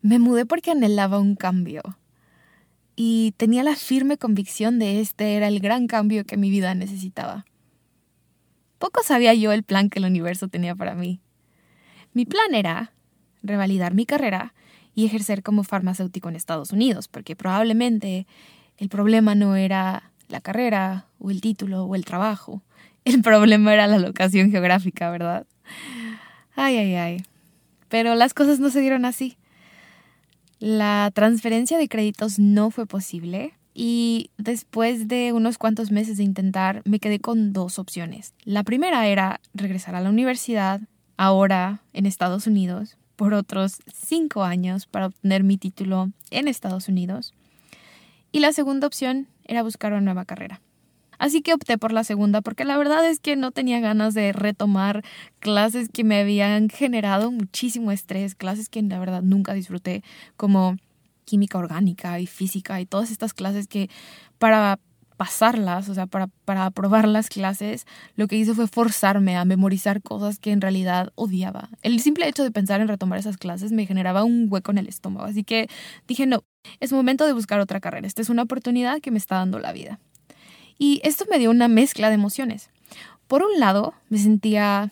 Me 0.00 0.18
mudé 0.18 0.46
porque 0.46 0.70
anhelaba 0.70 1.18
un 1.18 1.36
cambio 1.36 1.82
y 2.96 3.34
tenía 3.36 3.62
la 3.62 3.76
firme 3.76 4.16
convicción 4.16 4.78
de 4.78 5.02
este 5.02 5.34
era 5.34 5.48
el 5.48 5.60
gran 5.60 5.86
cambio 5.86 6.24
que 6.24 6.38
mi 6.38 6.48
vida 6.48 6.74
necesitaba. 6.74 7.44
Poco 8.78 9.02
sabía 9.02 9.34
yo 9.34 9.52
el 9.52 9.64
plan 9.64 9.90
que 9.90 9.98
el 9.98 10.06
universo 10.06 10.48
tenía 10.48 10.74
para 10.74 10.94
mí. 10.94 11.20
Mi 12.14 12.24
plan 12.24 12.54
era 12.54 12.94
revalidar 13.42 13.92
mi 13.92 14.06
carrera 14.06 14.54
y 14.94 15.06
ejercer 15.06 15.42
como 15.42 15.64
farmacéutico 15.64 16.28
en 16.28 16.36
Estados 16.36 16.72
Unidos, 16.72 17.08
porque 17.08 17.36
probablemente 17.36 18.26
el 18.78 18.88
problema 18.88 19.34
no 19.34 19.56
era 19.56 20.10
la 20.28 20.40
carrera 20.40 21.06
o 21.18 21.30
el 21.30 21.40
título 21.40 21.84
o 21.84 21.94
el 21.94 22.04
trabajo, 22.04 22.62
el 23.04 23.22
problema 23.22 23.72
era 23.72 23.86
la 23.86 23.98
locación 23.98 24.50
geográfica, 24.50 25.10
¿verdad? 25.10 25.46
Ay, 26.56 26.76
ay, 26.76 26.94
ay. 26.94 27.22
Pero 27.88 28.14
las 28.14 28.34
cosas 28.34 28.60
no 28.60 28.70
se 28.70 28.80
dieron 28.80 29.04
así. 29.04 29.36
La 30.58 31.10
transferencia 31.14 31.78
de 31.78 31.88
créditos 31.88 32.38
no 32.38 32.70
fue 32.70 32.86
posible 32.86 33.54
y 33.74 34.30
después 34.38 35.08
de 35.08 35.32
unos 35.32 35.58
cuantos 35.58 35.90
meses 35.90 36.16
de 36.16 36.22
intentar 36.22 36.80
me 36.84 37.00
quedé 37.00 37.18
con 37.20 37.52
dos 37.52 37.78
opciones. 37.78 38.32
La 38.44 38.62
primera 38.62 39.06
era 39.08 39.40
regresar 39.52 39.96
a 39.96 40.00
la 40.00 40.10
universidad, 40.10 40.80
ahora 41.16 41.82
en 41.92 42.06
Estados 42.06 42.46
Unidos, 42.46 42.96
por 43.16 43.34
otros 43.34 43.78
cinco 43.92 44.44
años 44.44 44.86
para 44.86 45.06
obtener 45.06 45.44
mi 45.44 45.56
título 45.56 46.10
en 46.30 46.48
Estados 46.48 46.88
Unidos. 46.88 47.34
Y 48.32 48.40
la 48.40 48.52
segunda 48.52 48.86
opción 48.86 49.28
era 49.44 49.62
buscar 49.62 49.92
una 49.92 50.00
nueva 50.00 50.24
carrera. 50.24 50.60
Así 51.18 51.42
que 51.42 51.54
opté 51.54 51.78
por 51.78 51.92
la 51.92 52.04
segunda 52.04 52.40
porque 52.40 52.64
la 52.64 52.76
verdad 52.76 53.08
es 53.08 53.20
que 53.20 53.36
no 53.36 53.52
tenía 53.52 53.80
ganas 53.80 54.14
de 54.14 54.32
retomar 54.32 55.04
clases 55.38 55.88
que 55.88 56.04
me 56.04 56.18
habían 56.18 56.68
generado 56.68 57.30
muchísimo 57.30 57.92
estrés, 57.92 58.34
clases 58.34 58.68
que 58.68 58.82
la 58.82 58.98
verdad 58.98 59.22
nunca 59.22 59.54
disfruté, 59.54 60.02
como 60.36 60.76
química 61.24 61.58
orgánica 61.58 62.20
y 62.20 62.26
física 62.26 62.80
y 62.80 62.86
todas 62.86 63.10
estas 63.10 63.32
clases 63.32 63.66
que 63.66 63.88
para 64.38 64.78
pasarlas, 65.16 65.88
o 65.88 65.94
sea, 65.94 66.06
para, 66.06 66.28
aprobar 66.64 67.06
las 67.06 67.28
clases, 67.28 67.86
lo 68.16 68.26
que 68.26 68.36
hice 68.36 68.54
fue 68.54 68.66
forzarme 68.66 69.36
a 69.36 69.44
memorizar 69.44 70.02
cosas 70.02 70.38
que 70.38 70.50
en 70.50 70.60
realidad 70.60 71.12
odiaba. 71.14 71.70
El 71.82 72.00
simple 72.00 72.28
hecho 72.28 72.42
de 72.42 72.50
pensar 72.50 72.80
en 72.80 72.88
retomar 72.88 73.18
esas 73.18 73.36
clases 73.36 73.72
me 73.72 73.86
generaba 73.86 74.24
un 74.24 74.48
hueco 74.50 74.72
en 74.72 74.78
el 74.78 74.88
estómago, 74.88 75.26
así 75.26 75.44
que 75.44 75.68
dije, 76.08 76.26
no, 76.26 76.44
es 76.80 76.92
momento 76.92 77.26
de 77.26 77.32
buscar 77.32 77.60
otra 77.60 77.80
carrera, 77.80 78.06
esta 78.06 78.22
es 78.22 78.28
una 78.28 78.42
oportunidad 78.42 79.00
que 79.00 79.10
me 79.10 79.18
está 79.18 79.36
dando 79.36 79.58
la 79.58 79.72
vida. 79.72 80.00
Y 80.78 81.00
esto 81.04 81.24
me 81.30 81.38
dio 81.38 81.50
una 81.50 81.68
mezcla 81.68 82.08
de 82.08 82.14
emociones. 82.14 82.70
Por 83.28 83.42
un 83.42 83.60
lado, 83.60 83.94
me 84.08 84.18
sentía 84.18 84.90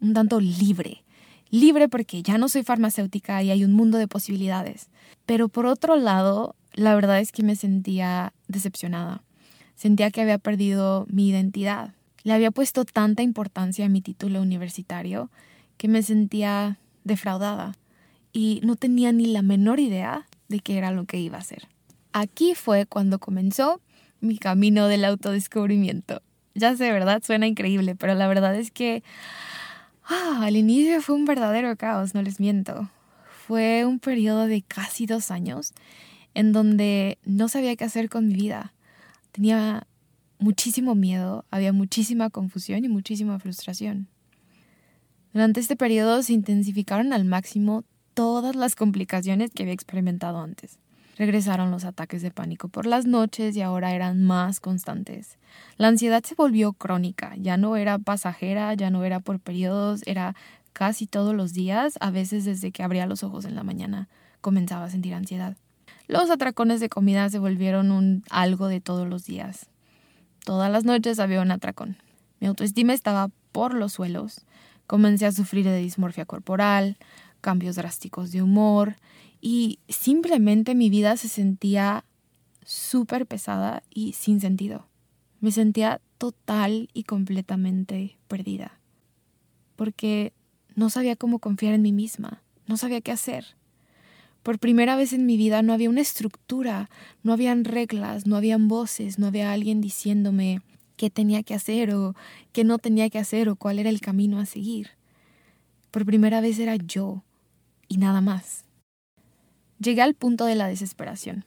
un 0.00 0.14
tanto 0.14 0.40
libre. 0.40 1.02
Libre 1.50 1.88
porque 1.88 2.22
ya 2.22 2.38
no 2.38 2.48
soy 2.48 2.62
farmacéutica 2.62 3.42
y 3.42 3.50
hay 3.50 3.64
un 3.64 3.72
mundo 3.72 3.98
de 3.98 4.08
posibilidades. 4.08 4.88
Pero 5.26 5.48
por 5.48 5.66
otro 5.66 5.96
lado, 5.96 6.54
la 6.72 6.94
verdad 6.94 7.20
es 7.20 7.32
que 7.32 7.42
me 7.42 7.56
sentía 7.56 8.32
decepcionada. 8.48 9.22
Sentía 9.74 10.10
que 10.10 10.22
había 10.22 10.38
perdido 10.38 11.06
mi 11.10 11.28
identidad. 11.28 11.94
Le 12.22 12.32
había 12.32 12.50
puesto 12.50 12.84
tanta 12.84 13.22
importancia 13.22 13.86
a 13.86 13.88
mi 13.88 14.00
título 14.00 14.40
universitario 14.40 15.30
que 15.76 15.88
me 15.88 16.02
sentía 16.02 16.78
defraudada 17.04 17.74
y 18.32 18.60
no 18.64 18.76
tenía 18.76 19.12
ni 19.12 19.26
la 19.26 19.42
menor 19.42 19.80
idea 19.80 20.26
de 20.48 20.60
qué 20.60 20.78
era 20.78 20.90
lo 20.90 21.04
que 21.04 21.18
iba 21.18 21.38
a 21.38 21.40
hacer. 21.40 21.68
Aquí 22.12 22.54
fue 22.54 22.86
cuando 22.86 23.18
comenzó 23.18 23.80
mi 24.20 24.38
camino 24.38 24.88
del 24.88 25.04
autodescubrimiento. 25.04 26.22
Ya 26.54 26.76
sé, 26.76 26.92
¿verdad? 26.92 27.22
Suena 27.24 27.46
increíble, 27.46 27.94
pero 27.94 28.14
la 28.14 28.28
verdad 28.28 28.54
es 28.54 28.70
que 28.70 29.02
ah, 30.04 30.40
al 30.42 30.56
inicio 30.56 31.00
fue 31.00 31.14
un 31.14 31.24
verdadero 31.24 31.76
caos, 31.76 32.14
no 32.14 32.22
les 32.22 32.40
miento. 32.40 32.88
Fue 33.46 33.84
un 33.84 33.98
periodo 33.98 34.46
de 34.46 34.62
casi 34.62 35.06
dos 35.06 35.30
años 35.30 35.74
en 36.34 36.52
donde 36.52 37.18
no 37.24 37.48
sabía 37.48 37.76
qué 37.76 37.84
hacer 37.84 38.08
con 38.08 38.28
mi 38.28 38.34
vida. 38.34 38.73
Tenía 39.34 39.88
muchísimo 40.38 40.94
miedo, 40.94 41.44
había 41.50 41.72
muchísima 41.72 42.30
confusión 42.30 42.84
y 42.84 42.88
muchísima 42.88 43.40
frustración. 43.40 44.06
Durante 45.32 45.58
este 45.58 45.74
periodo 45.74 46.22
se 46.22 46.34
intensificaron 46.34 47.12
al 47.12 47.24
máximo 47.24 47.82
todas 48.14 48.54
las 48.54 48.76
complicaciones 48.76 49.50
que 49.50 49.64
había 49.64 49.74
experimentado 49.74 50.38
antes. 50.38 50.78
Regresaron 51.18 51.72
los 51.72 51.84
ataques 51.84 52.22
de 52.22 52.30
pánico 52.30 52.68
por 52.68 52.86
las 52.86 53.06
noches 53.06 53.56
y 53.56 53.60
ahora 53.60 53.92
eran 53.92 54.22
más 54.22 54.60
constantes. 54.60 55.36
La 55.78 55.88
ansiedad 55.88 56.22
se 56.22 56.36
volvió 56.36 56.72
crónica, 56.72 57.34
ya 57.36 57.56
no 57.56 57.74
era 57.74 57.98
pasajera, 57.98 58.72
ya 58.74 58.90
no 58.90 59.02
era 59.02 59.18
por 59.18 59.40
periodos, 59.40 60.02
era 60.06 60.36
casi 60.72 61.08
todos 61.08 61.34
los 61.34 61.52
días, 61.52 61.94
a 61.98 62.12
veces 62.12 62.44
desde 62.44 62.70
que 62.70 62.84
abría 62.84 63.06
los 63.06 63.24
ojos 63.24 63.46
en 63.46 63.56
la 63.56 63.64
mañana 63.64 64.08
comenzaba 64.40 64.84
a 64.84 64.90
sentir 64.90 65.12
ansiedad. 65.12 65.56
Los 66.06 66.30
atracones 66.30 66.80
de 66.80 66.88
comida 66.88 67.28
se 67.30 67.38
volvieron 67.38 67.90
un 67.90 68.24
algo 68.30 68.68
de 68.68 68.80
todos 68.80 69.08
los 69.08 69.24
días. 69.24 69.70
Todas 70.44 70.70
las 70.70 70.84
noches 70.84 71.18
había 71.18 71.40
un 71.40 71.50
atracón. 71.50 71.96
Mi 72.40 72.46
autoestima 72.46 72.92
estaba 72.92 73.30
por 73.52 73.74
los 73.74 73.94
suelos. 73.94 74.44
Comencé 74.86 75.24
a 75.26 75.32
sufrir 75.32 75.64
de 75.64 75.78
dismorfia 75.78 76.26
corporal, 76.26 76.98
cambios 77.40 77.76
drásticos 77.76 78.32
de 78.32 78.42
humor 78.42 78.96
y 79.40 79.78
simplemente 79.88 80.74
mi 80.74 80.90
vida 80.90 81.16
se 81.16 81.28
sentía 81.28 82.04
súper 82.64 83.26
pesada 83.26 83.82
y 83.88 84.12
sin 84.12 84.40
sentido. 84.40 84.86
Me 85.40 85.52
sentía 85.52 86.00
total 86.18 86.88
y 86.92 87.04
completamente 87.04 88.18
perdida. 88.28 88.78
Porque 89.76 90.32
no 90.74 90.90
sabía 90.90 91.16
cómo 91.16 91.38
confiar 91.38 91.74
en 91.74 91.82
mí 91.82 91.92
misma, 91.92 92.42
no 92.66 92.76
sabía 92.76 93.00
qué 93.00 93.12
hacer. 93.12 93.56
Por 94.44 94.58
primera 94.58 94.94
vez 94.94 95.14
en 95.14 95.24
mi 95.24 95.38
vida 95.38 95.62
no 95.62 95.72
había 95.72 95.88
una 95.88 96.02
estructura, 96.02 96.90
no 97.22 97.32
habían 97.32 97.64
reglas, 97.64 98.26
no 98.26 98.36
habían 98.36 98.68
voces, 98.68 99.18
no 99.18 99.26
había 99.26 99.50
alguien 99.52 99.80
diciéndome 99.80 100.60
qué 100.98 101.08
tenía 101.08 101.42
que 101.42 101.54
hacer 101.54 101.94
o 101.94 102.14
qué 102.52 102.62
no 102.62 102.78
tenía 102.78 103.08
que 103.08 103.18
hacer 103.18 103.48
o 103.48 103.56
cuál 103.56 103.78
era 103.78 103.88
el 103.88 104.02
camino 104.02 104.38
a 104.38 104.44
seguir. 104.44 104.90
Por 105.90 106.04
primera 106.04 106.42
vez 106.42 106.58
era 106.58 106.76
yo 106.76 107.24
y 107.88 107.96
nada 107.96 108.20
más. 108.20 108.66
Llegué 109.80 110.02
al 110.02 110.14
punto 110.14 110.44
de 110.44 110.56
la 110.56 110.66
desesperación. 110.66 111.46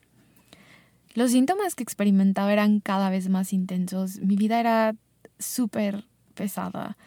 Los 1.13 1.33
síntomas 1.33 1.75
que 1.75 1.83
experimentaba 1.83 2.51
eran 2.51 2.79
cada 2.79 3.11
vez 3.11 3.29
más 3.29 3.53
intensos. 3.53 4.17
Mi 4.21 4.35
vida 4.35 4.59
era 4.59 4.95
súper 5.37 6.05
pesada 6.33 6.97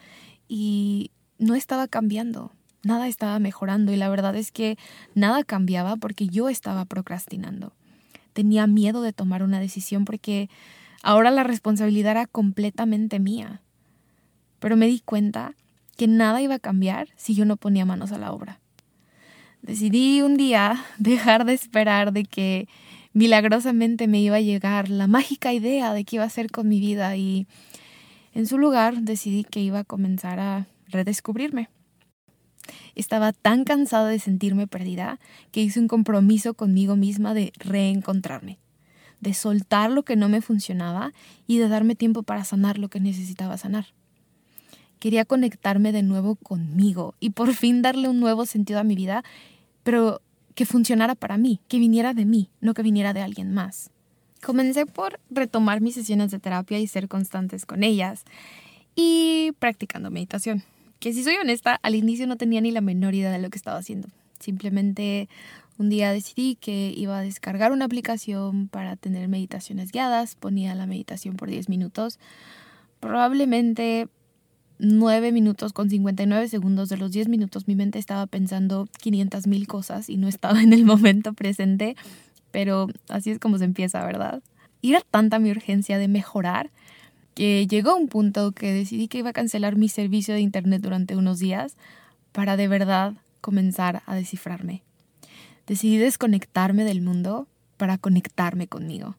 y 0.47 1.11
no 1.37 1.53
estaba 1.53 1.89
cambiando 1.89 2.53
nada 2.83 3.07
estaba 3.07 3.39
mejorando 3.39 3.91
y 3.91 3.95
la 3.95 4.09
verdad 4.09 4.35
es 4.35 4.51
que 4.51 4.77
nada 5.13 5.43
cambiaba 5.43 5.95
porque 5.97 6.27
yo 6.27 6.49
estaba 6.49 6.85
procrastinando. 6.85 7.73
Tenía 8.33 8.67
miedo 8.67 9.01
de 9.01 9.13
tomar 9.13 9.43
una 9.43 9.59
decisión 9.59 10.05
porque 10.05 10.49
ahora 11.03 11.31
la 11.31 11.43
responsabilidad 11.43 12.11
era 12.11 12.27
completamente 12.27 13.19
mía. 13.19 13.61
Pero 14.59 14.77
me 14.77 14.87
di 14.87 14.99
cuenta 14.99 15.55
que 15.97 16.07
nada 16.07 16.41
iba 16.41 16.55
a 16.55 16.59
cambiar 16.59 17.09
si 17.15 17.35
yo 17.35 17.45
no 17.45 17.57
ponía 17.57 17.85
manos 17.85 18.11
a 18.11 18.17
la 18.17 18.31
obra. 18.31 18.59
Decidí 19.61 20.21
un 20.21 20.37
día 20.37 20.83
dejar 20.97 21.45
de 21.45 21.53
esperar 21.53 22.13
de 22.13 22.23
que 22.23 22.67
milagrosamente 23.13 24.07
me 24.07 24.21
iba 24.21 24.37
a 24.37 24.41
llegar 24.41 24.89
la 24.89 25.07
mágica 25.07 25.53
idea 25.53 25.93
de 25.93 26.05
qué 26.05 26.15
iba 26.15 26.23
a 26.23 26.27
hacer 26.27 26.49
con 26.49 26.69
mi 26.69 26.79
vida 26.79 27.15
y 27.17 27.47
en 28.33 28.47
su 28.47 28.57
lugar 28.57 29.01
decidí 29.01 29.43
que 29.43 29.59
iba 29.59 29.79
a 29.79 29.83
comenzar 29.83 30.39
a 30.39 30.67
redescubrirme. 30.87 31.69
Estaba 32.95 33.33
tan 33.33 33.63
cansada 33.63 34.09
de 34.09 34.19
sentirme 34.19 34.67
perdida 34.67 35.19
que 35.51 35.61
hice 35.61 35.79
un 35.79 35.87
compromiso 35.87 36.53
conmigo 36.53 36.95
misma 36.95 37.33
de 37.33 37.53
reencontrarme, 37.57 38.59
de 39.19 39.33
soltar 39.33 39.91
lo 39.91 40.03
que 40.03 40.15
no 40.15 40.29
me 40.29 40.41
funcionaba 40.41 41.13
y 41.47 41.57
de 41.57 41.67
darme 41.67 41.95
tiempo 41.95 42.23
para 42.23 42.43
sanar 42.43 42.77
lo 42.77 42.89
que 42.89 42.99
necesitaba 42.99 43.57
sanar. 43.57 43.87
Quería 44.99 45.25
conectarme 45.25 45.91
de 45.91 46.03
nuevo 46.03 46.35
conmigo 46.35 47.15
y 47.19 47.31
por 47.31 47.53
fin 47.53 47.81
darle 47.81 48.07
un 48.07 48.19
nuevo 48.19 48.45
sentido 48.45 48.79
a 48.79 48.83
mi 48.83 48.95
vida, 48.95 49.23
pero 49.83 50.21
que 50.53 50.65
funcionara 50.65 51.15
para 51.15 51.37
mí, 51.37 51.59
que 51.67 51.79
viniera 51.79 52.13
de 52.13 52.25
mí, 52.25 52.49
no 52.59 52.73
que 52.73 52.83
viniera 52.83 53.13
de 53.13 53.21
alguien 53.21 53.53
más. 53.53 53.89
Comencé 54.43 54.85
por 54.85 55.19
retomar 55.29 55.81
mis 55.81 55.95
sesiones 55.95 56.31
de 56.31 56.39
terapia 56.39 56.79
y 56.79 56.87
ser 56.87 57.07
constantes 57.07 57.65
con 57.65 57.83
ellas 57.83 58.25
y 58.95 59.51
practicando 59.59 60.11
meditación 60.11 60.63
que 61.01 61.13
si 61.13 61.23
soy 61.23 61.35
honesta, 61.35 61.79
al 61.81 61.95
inicio 61.95 62.27
no 62.27 62.37
tenía 62.37 62.61
ni 62.61 62.69
la 62.69 62.79
menor 62.79 63.15
idea 63.15 63.31
de 63.31 63.39
lo 63.39 63.49
que 63.49 63.57
estaba 63.57 63.79
haciendo. 63.79 64.07
Simplemente 64.39 65.27
un 65.79 65.89
día 65.89 66.13
decidí 66.13 66.55
que 66.55 66.93
iba 66.95 67.17
a 67.17 67.21
descargar 67.21 67.71
una 67.71 67.85
aplicación 67.85 68.67
para 68.67 68.95
tener 68.95 69.27
meditaciones 69.27 69.91
guiadas, 69.91 70.35
ponía 70.35 70.75
la 70.75 70.85
meditación 70.85 71.37
por 71.37 71.49
10 71.49 71.69
minutos, 71.69 72.19
probablemente 72.99 74.09
9 74.77 75.31
minutos 75.31 75.73
con 75.73 75.89
59 75.89 76.47
segundos 76.47 76.87
de 76.89 76.97
los 76.97 77.11
10 77.11 77.29
minutos 77.29 77.67
mi 77.67 77.75
mente 77.75 77.97
estaba 77.97 78.27
pensando 78.27 78.87
500 78.99 79.47
mil 79.47 79.67
cosas 79.67 80.07
y 80.07 80.17
no 80.17 80.27
estaba 80.27 80.61
en 80.61 80.71
el 80.71 80.85
momento 80.85 81.33
presente, 81.33 81.95
pero 82.51 82.89
así 83.09 83.31
es 83.31 83.39
como 83.39 83.57
se 83.57 83.65
empieza, 83.65 84.05
¿verdad? 84.05 84.43
Y 84.81 84.91
era 84.91 85.01
tanta 85.01 85.39
mi 85.39 85.49
urgencia 85.49 85.97
de 85.97 86.07
mejorar 86.07 86.69
que 87.33 87.67
llegó 87.67 87.95
un 87.95 88.07
punto 88.07 88.51
que 88.51 88.73
decidí 88.73 89.07
que 89.07 89.19
iba 89.19 89.29
a 89.29 89.33
cancelar 89.33 89.75
mi 89.75 89.89
servicio 89.89 90.33
de 90.33 90.41
internet 90.41 90.81
durante 90.81 91.15
unos 91.15 91.39
días 91.39 91.75
para 92.31 92.57
de 92.57 92.67
verdad 92.67 93.13
comenzar 93.39 94.03
a 94.05 94.15
descifrarme. 94.15 94.83
Decidí 95.67 95.97
desconectarme 95.97 96.83
del 96.83 97.01
mundo 97.01 97.47
para 97.77 97.97
conectarme 97.97 98.67
conmigo. 98.67 99.15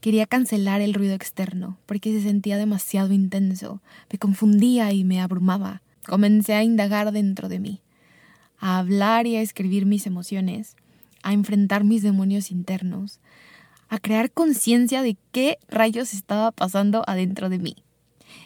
Quería 0.00 0.26
cancelar 0.26 0.80
el 0.82 0.92
ruido 0.92 1.14
externo 1.14 1.78
porque 1.86 2.12
se 2.12 2.22
sentía 2.22 2.58
demasiado 2.58 3.12
intenso, 3.12 3.80
me 4.12 4.18
confundía 4.18 4.92
y 4.92 5.02
me 5.02 5.20
abrumaba. 5.20 5.80
Comencé 6.06 6.52
a 6.52 6.62
indagar 6.62 7.10
dentro 7.12 7.48
de 7.48 7.58
mí, 7.58 7.80
a 8.58 8.78
hablar 8.78 9.26
y 9.26 9.36
a 9.36 9.40
escribir 9.40 9.86
mis 9.86 10.06
emociones, 10.06 10.76
a 11.22 11.32
enfrentar 11.32 11.84
mis 11.84 12.02
demonios 12.02 12.50
internos, 12.50 13.18
a 13.88 13.98
crear 13.98 14.30
conciencia 14.30 15.02
de 15.02 15.16
qué 15.32 15.58
rayos 15.68 16.14
estaba 16.14 16.50
pasando 16.50 17.04
adentro 17.06 17.48
de 17.48 17.58
mí. 17.58 17.76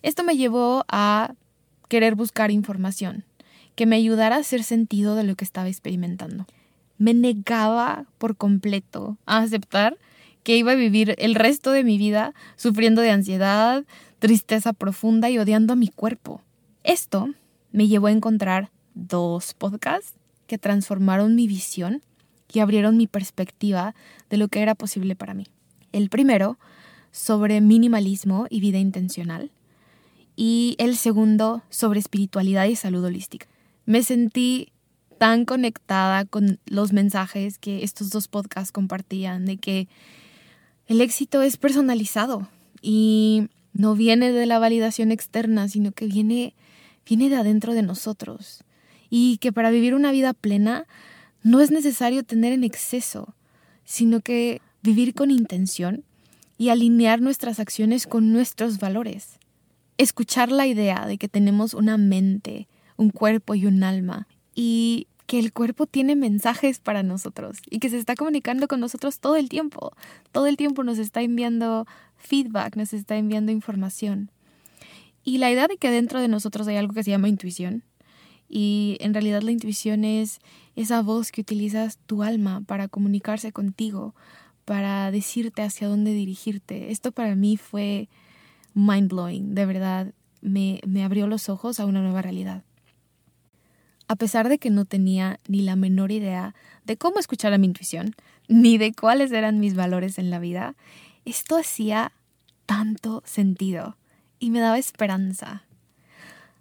Esto 0.03 0.25
me 0.25 0.37
llevó 0.37 0.85
a 0.89 1.35
querer 1.89 2.15
buscar 2.15 2.51
información 2.51 3.25
que 3.75 3.87
me 3.87 3.97
ayudara 3.97 4.37
a 4.37 4.41
hacer 4.41 4.65
sentido 4.65 5.15
de 5.15 5.25
lo 5.25 5.37
que 5.37 5.45
estaba 5.45 5.69
experimentando. 5.69 6.47
Me 6.99 7.15
negaba 7.15 8.07
por 8.19 8.37
completo 8.37 9.17
a 9.25 9.39
aceptar 9.39 9.97
que 10.43 10.57
iba 10.57 10.73
a 10.73 10.77
vivir 10.77 11.15
el 11.19 11.35
resto 11.35 11.71
de 11.71 11.85
mi 11.85 11.99
vida 11.99 12.35
sufriendo 12.57 13.03
de 13.03 13.11
ansiedad, 13.11 13.85
tristeza 14.19 14.73
profunda 14.73 15.31
y 15.31 15.39
odiando 15.39 15.75
a 15.75 15.77
mi 15.77 15.89
cuerpo. 15.89 16.43
Esto 16.83 17.29
me 17.71 17.87
llevó 17.87 18.09
a 18.09 18.13
encontrar 18.13 18.71
dos 18.95 19.55
podcasts 19.55 20.15
que 20.47 20.59
transformaron 20.59 21.37
mi 21.37 21.47
visión 21.47 22.03
y 22.53 22.61
abrieron 22.61 22.97
mi 22.97 23.07
perspectiva 23.07 23.95
de 24.31 24.37
lo 24.37 24.49
que 24.49 24.61
era 24.61 24.75
posible 24.75 25.15
para 25.17 25.35
mí. 25.35 25.47
El 25.93 26.09
primero, 26.09 26.59
sobre 27.13 27.61
minimalismo 27.61 28.47
y 28.51 28.61
vida 28.61 28.79
intencional, 28.79 29.51
y 30.37 30.77
el 30.79 30.97
segundo, 30.97 31.63
sobre 31.69 31.99
espiritualidad 31.99 32.67
y 32.67 32.77
salud 32.77 33.05
holística. 33.05 33.47
Me 33.87 34.03
sentí 34.03 34.73
tan 35.19 35.45
conectada 35.45 36.25
con 36.25 36.61
los 36.67 36.93
mensajes 36.93 37.59
que 37.59 37.83
estos 37.83 38.11
dos 38.11 38.29
podcasts 38.29 38.71
compartían, 38.71 39.47
de 39.47 39.57
que 39.57 39.89
el 40.87 41.01
éxito 41.01 41.43
es 41.43 41.57
personalizado 41.57 42.49
y 42.81 43.49
no 43.73 43.95
viene 43.95 44.33
de 44.33 44.47
la 44.47 44.59
validación 44.59 45.13
externa, 45.13 45.69
sino 45.69 45.93
que 45.93 46.07
viene, 46.07 46.55
viene 47.07 47.29
de 47.29 47.37
adentro 47.37 47.75
de 47.75 47.83
nosotros. 47.83 48.65
Y 49.11 49.39
que 49.39 49.53
para 49.53 49.71
vivir 49.71 49.95
una 49.95 50.13
vida 50.13 50.35
plena 50.35 50.87
no 51.43 51.61
es 51.61 51.71
necesario 51.71 52.25
tener 52.25 52.53
en 52.53 52.65
exceso, 52.65 53.35
sino 53.85 54.21
que 54.21 54.61
vivir 54.83 55.15
con 55.15 55.31
intención 55.31 56.05
y 56.57 56.71
alinear 56.71 57.21
nuestras 57.21 57.61
acciones 57.61 58.07
con 58.07 58.33
nuestros 58.33 58.79
valores. 58.79 59.39
Escuchar 59.97 60.51
la 60.51 60.67
idea 60.67 61.07
de 61.07 61.19
que 61.19 61.29
tenemos 61.29 61.75
una 61.75 61.97
mente, 61.97 62.69
un 62.97 63.11
cuerpo 63.11 63.55
y 63.55 63.67
un 63.67 63.83
alma 63.83 64.27
y 64.55 65.07
que 65.27 65.39
el 65.39 65.53
cuerpo 65.53 65.87
tiene 65.87 66.17
mensajes 66.17 66.81
para 66.81 67.03
nosotros 67.03 67.59
y 67.69 67.81
que 67.81 67.91
se 67.91 67.99
está 67.99 68.15
comunicando 68.15 68.67
con 68.67 68.81
nosotros 68.81 69.21
todo 69.21 69.37
el 69.37 69.49
tiempo. 69.49 69.93
Todo 70.33 70.47
el 70.47 70.57
tiempo 70.57 70.85
nos 70.85 70.99
está 70.99 71.21
enviando 71.21 71.87
feedback, 72.17 72.77
nos 72.77 72.93
está 72.93 73.17
enviando 73.17 73.53
información. 73.53 74.31
Y 75.25 75.39
la 75.39 75.51
idea 75.51 75.69
de 75.69 75.77
que 75.77 75.91
dentro 75.91 76.21
de 76.21 76.29
nosotros 76.29 76.67
hay 76.67 76.77
algo 76.77 76.95
que 76.95 77.05
se 77.05 77.11
llama 77.11 77.29
intuición, 77.29 77.85
y 78.49 78.97
en 79.01 79.13
realidad 79.13 79.43
la 79.43 79.51
intuición 79.51 80.05
es 80.05 80.41
esa 80.77 81.03
voz 81.03 81.33
que 81.33 81.43
utilizas 81.43 81.99
tu 82.07 82.23
alma 82.23 82.63
para 82.67 82.89
comunicarse 82.89 83.53
contigo, 83.53 84.15
para 84.65 85.11
decirte 85.11 85.63
hacia 85.63 85.89
dónde 85.89 86.13
dirigirte. 86.13 86.91
Esto 86.91 87.13
para 87.13 87.35
mí 87.35 87.57
fue 87.57 88.09
mind 88.75 89.11
blowing, 89.11 89.55
de 89.55 89.67
verdad, 89.67 90.15
me, 90.41 90.81
me 90.87 91.05
abrió 91.05 91.27
los 91.27 91.49
ojos 91.49 91.81
a 91.81 91.87
una 91.87 92.01
nueva 92.01 92.23
realidad. 92.23 92.63
A 94.07 94.17
pesar 94.17 94.49
de 94.49 94.59
que 94.59 94.71
no 94.71 94.87
tenía 94.87 95.39
ni 95.49 95.61
la 95.61 95.77
menor 95.77 96.13
idea 96.13 96.55
de 96.87 96.97
cómo 96.97 97.19
escuchar 97.19 97.53
a 97.53 97.59
mi 97.59 97.67
intuición, 97.67 98.15
ni 98.47 98.79
de 98.79 98.95
cuáles 98.95 99.31
eran 99.33 99.61
mis 99.61 99.75
valores 99.75 100.19
en 100.19 100.31
la 100.31 100.39
vida, 100.39 100.77
esto 101.27 101.57
hacía 101.57 102.13
tanto 102.65 103.23
sentido 103.27 103.97
y 104.39 104.51
me 104.51 104.61
daba 104.61 104.79
esperanza. 104.79 105.65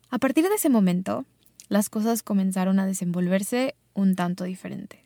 A 0.10 0.18
partir 0.18 0.48
de 0.48 0.56
ese 0.56 0.70
momento, 0.70 1.26
las 1.70 1.90
cosas 1.90 2.24
comenzaron 2.24 2.80
a 2.80 2.86
desenvolverse 2.86 3.76
un 3.94 4.16
tanto 4.16 4.44
diferente. 4.44 5.04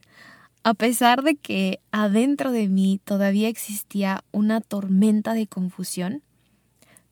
A 0.63 0.73
pesar 0.73 1.23
de 1.23 1.35
que 1.35 1.79
adentro 1.91 2.51
de 2.51 2.67
mí 2.69 2.99
todavía 3.03 3.49
existía 3.49 4.23
una 4.31 4.61
tormenta 4.61 5.33
de 5.33 5.47
confusión, 5.47 6.21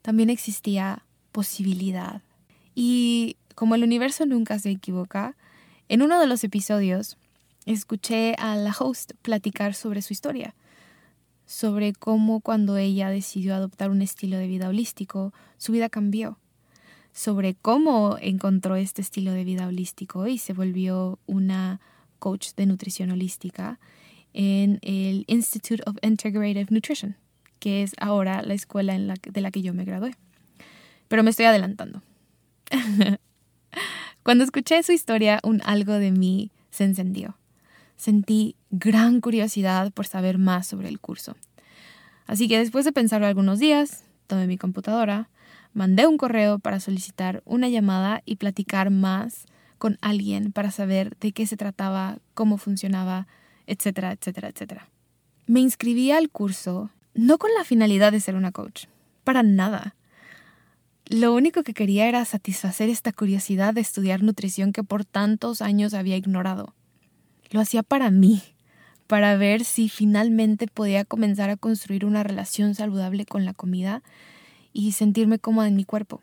también 0.01 0.29
existía 0.29 1.03
posibilidad. 1.31 2.21
Y 2.75 3.37
como 3.55 3.75
el 3.75 3.83
universo 3.83 4.25
nunca 4.25 4.59
se 4.59 4.69
equivoca, 4.69 5.35
en 5.87 6.03
uno 6.03 6.19
de 6.19 6.27
los 6.27 6.43
episodios 6.43 7.17
escuché 7.65 8.35
a 8.37 8.55
la 8.55 8.75
host 8.77 9.13
platicar 9.21 9.73
sobre 9.73 10.01
su 10.03 10.13
historia, 10.13 10.53
sobre 11.47 11.93
cómo 11.93 12.41
cuando 12.41 12.77
ella 12.77 13.09
decidió 13.09 13.55
adoptar 13.55 13.89
un 13.89 14.03
estilo 14.03 14.37
de 14.37 14.47
vida 14.47 14.69
holístico, 14.69 15.33
su 15.57 15.71
vida 15.71 15.89
cambió 15.89 16.37
sobre 17.13 17.55
cómo 17.55 18.17
encontró 18.21 18.75
este 18.75 19.01
estilo 19.01 19.31
de 19.31 19.43
vida 19.43 19.67
holístico 19.67 20.27
y 20.27 20.37
se 20.37 20.53
volvió 20.53 21.19
una 21.25 21.79
coach 22.19 22.49
de 22.55 22.65
nutrición 22.65 23.11
holística 23.11 23.79
en 24.33 24.79
el 24.81 25.25
Institute 25.27 25.83
of 25.85 25.97
Integrative 26.01 26.67
Nutrition, 26.69 27.17
que 27.59 27.83
es 27.83 27.95
ahora 27.99 28.41
la 28.43 28.53
escuela 28.53 28.93
de 28.97 29.41
la 29.41 29.51
que 29.51 29.61
yo 29.61 29.73
me 29.73 29.85
gradué. 29.85 30.15
Pero 31.07 31.23
me 31.23 31.31
estoy 31.31 31.45
adelantando. 31.45 32.01
Cuando 34.23 34.43
escuché 34.43 34.83
su 34.83 34.91
historia, 34.91 35.39
un 35.43 35.61
algo 35.65 35.93
de 35.93 36.11
mí 36.11 36.51
se 36.69 36.83
encendió. 36.83 37.35
sentí 37.95 38.55
gran 38.69 39.19
curiosidad 39.19 39.91
por 39.91 40.05
saber 40.05 40.37
más 40.37 40.67
sobre 40.67 40.87
el 40.87 40.99
curso. 40.99 41.35
Así 42.27 42.47
que 42.47 42.59
después 42.59 42.85
de 42.85 42.91
pensarlo 42.91 43.27
algunos 43.27 43.59
días, 43.59 44.03
tomé 44.27 44.45
mi 44.45 44.57
computadora, 44.57 45.29
mandé 45.73 46.07
un 46.07 46.17
correo 46.17 46.59
para 46.59 46.79
solicitar 46.79 47.41
una 47.45 47.69
llamada 47.69 48.21
y 48.25 48.37
platicar 48.37 48.89
más 48.89 49.45
con 49.77 49.97
alguien 50.01 50.51
para 50.51 50.71
saber 50.71 51.17
de 51.19 51.31
qué 51.31 51.45
se 51.45 51.57
trataba, 51.57 52.19
cómo 52.33 52.57
funcionaba, 52.57 53.27
etcétera, 53.65 54.11
etcétera, 54.11 54.49
etcétera. 54.49 54.89
Me 55.47 55.61
inscribí 55.61 56.11
al 56.11 56.29
curso 56.29 56.91
no 57.13 57.37
con 57.37 57.51
la 57.57 57.63
finalidad 57.63 58.11
de 58.11 58.19
ser 58.19 58.35
una 58.35 58.51
coach, 58.51 58.85
para 59.23 59.43
nada. 59.43 59.95
Lo 61.05 61.33
único 61.33 61.63
que 61.63 61.73
quería 61.73 62.07
era 62.07 62.23
satisfacer 62.23 62.87
esta 62.89 63.11
curiosidad 63.11 63.73
de 63.73 63.81
estudiar 63.81 64.21
nutrición 64.21 64.73
que 64.73 64.83
por 64.83 65.05
tantos 65.05 65.61
años 65.61 65.93
había 65.93 66.17
ignorado. 66.17 66.75
Lo 67.49 67.59
hacía 67.59 67.81
para 67.81 68.11
mí, 68.11 68.43
para 69.07 69.35
ver 69.37 69.65
si 69.65 69.89
finalmente 69.89 70.67
podía 70.67 71.03
comenzar 71.03 71.49
a 71.49 71.57
construir 71.57 72.05
una 72.05 72.21
relación 72.21 72.75
saludable 72.75 73.25
con 73.25 73.43
la 73.43 73.53
comida 73.53 74.03
y 74.73 74.93
sentirme 74.93 75.39
cómoda 75.39 75.67
en 75.67 75.75
mi 75.75 75.85
cuerpo. 75.85 76.21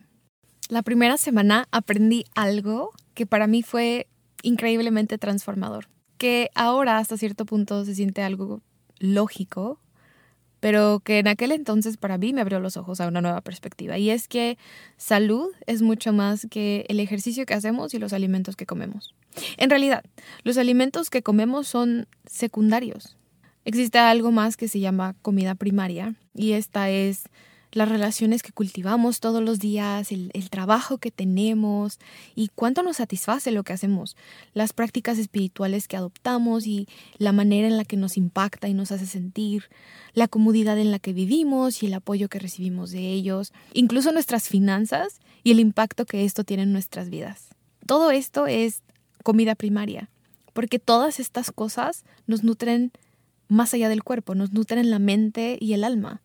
La 0.69 0.83
primera 0.83 1.17
semana 1.17 1.69
aprendí 1.71 2.25
algo 2.35 2.91
que 3.15 3.27
para 3.27 3.47
mí 3.47 3.63
fue 3.63 4.09
increíblemente 4.43 5.19
transformador, 5.19 5.89
que 6.19 6.51
ahora 6.55 6.99
hasta 6.99 7.17
cierto 7.17 7.47
punto 7.47 7.85
se 7.85 7.95
siente 7.95 8.23
algo 8.23 8.63
lógico, 8.99 9.81
pero 10.61 11.01
que 11.01 11.19
en 11.19 11.29
aquel 11.29 11.53
entonces 11.53 11.97
para 11.97 12.19
mí 12.19 12.33
me 12.33 12.41
abrió 12.41 12.59
los 12.61 12.77
ojos 12.77 13.01
a 13.01 13.07
una 13.07 13.21
nueva 13.21 13.41
perspectiva. 13.43 13.99
Y 13.99 14.11
es 14.11 14.27
que 14.27 14.59
salud 14.97 15.49
es 15.67 15.83
mucho 15.83 16.13
más 16.13 16.47
que 16.51 16.85
el 16.89 16.99
ejercicio 16.99 17.47
que 17.47 17.55
hacemos 17.55 17.95
y 17.95 17.99
los 17.99 18.13
alimentos 18.13 18.57
que 18.57 18.67
comemos. 18.67 19.15
En 19.59 19.71
realidad, 19.71 20.05
los 20.43 20.59
alimentos 20.59 21.11
que 21.11 21.23
comemos 21.23 21.69
son 21.69 22.09
secundarios. 22.25 23.17
Existe 23.65 23.99
algo 23.99 24.33
más 24.33 24.57
que 24.57 24.69
se 24.69 24.81
llama 24.81 25.15
comida 25.23 25.55
primaria 25.55 26.15
y 26.35 26.53
esta 26.53 26.89
es 26.91 27.25
las 27.73 27.89
relaciones 27.89 28.43
que 28.43 28.53
cultivamos 28.53 29.21
todos 29.21 29.43
los 29.43 29.59
días, 29.59 30.13
el, 30.13 30.31
trabajo 30.51 30.99
que 30.99 31.11
tenemos 31.11 31.99
y 32.35 32.49
cuánto 32.55 32.83
nos 32.83 32.97
satisface 32.97 33.51
lo 33.51 33.65
que 33.65 33.73
hacemos, 33.73 34.17
las 34.55 34.73
prácticas 34.73 35.19
espirituales 35.19 35.89
que 35.89 35.97
adoptamos 35.97 36.67
y 36.67 36.89
la 37.19 37.33
manera 37.33 37.69
en 37.69 37.77
la 37.77 37.85
que 37.85 37.97
nos 37.97 38.17
impacta 38.17 38.69
y 38.69 38.75
nos 38.75 38.93
hace 38.93 39.07
sentir, 39.07 39.65
la 40.15 40.29
comodidad 40.29 40.79
en 40.79 40.91
la 40.91 40.99
que 40.99 41.13
vivimos 41.13 41.83
y 41.83 41.87
el 41.87 41.95
apoyo 41.95 42.29
que 42.29 42.39
recibimos 42.39 42.91
de 42.91 43.13
ellos, 43.13 43.53
incluso 43.75 44.13
nuestras 44.13 44.49
finanzas 44.49 45.21
y 45.43 45.51
el 45.51 45.61
impacto 45.61 46.07
que 46.07 46.25
esto 46.25 46.45
tiene 46.45 46.63
en 46.63 46.73
nuestras 46.73 47.11
vidas. 47.11 47.49
Todo 47.87 48.11
esto 48.11 48.47
es 48.47 48.83
comida 49.23 49.55
primaria, 49.55 50.09
porque 50.53 50.79
todas 50.79 51.21
estas 51.21 51.51
cosas 51.51 52.05
nos 52.27 52.43
nutren 52.43 52.93
más 53.49 53.75
allá 53.75 53.89
del 53.89 54.03
cuerpo, 54.03 54.35
nos 54.35 54.53
nutren 54.53 54.91
la 54.91 54.99
mente 54.99 55.59
y 55.61 55.75
el 55.75 55.85
alma. 55.85 56.23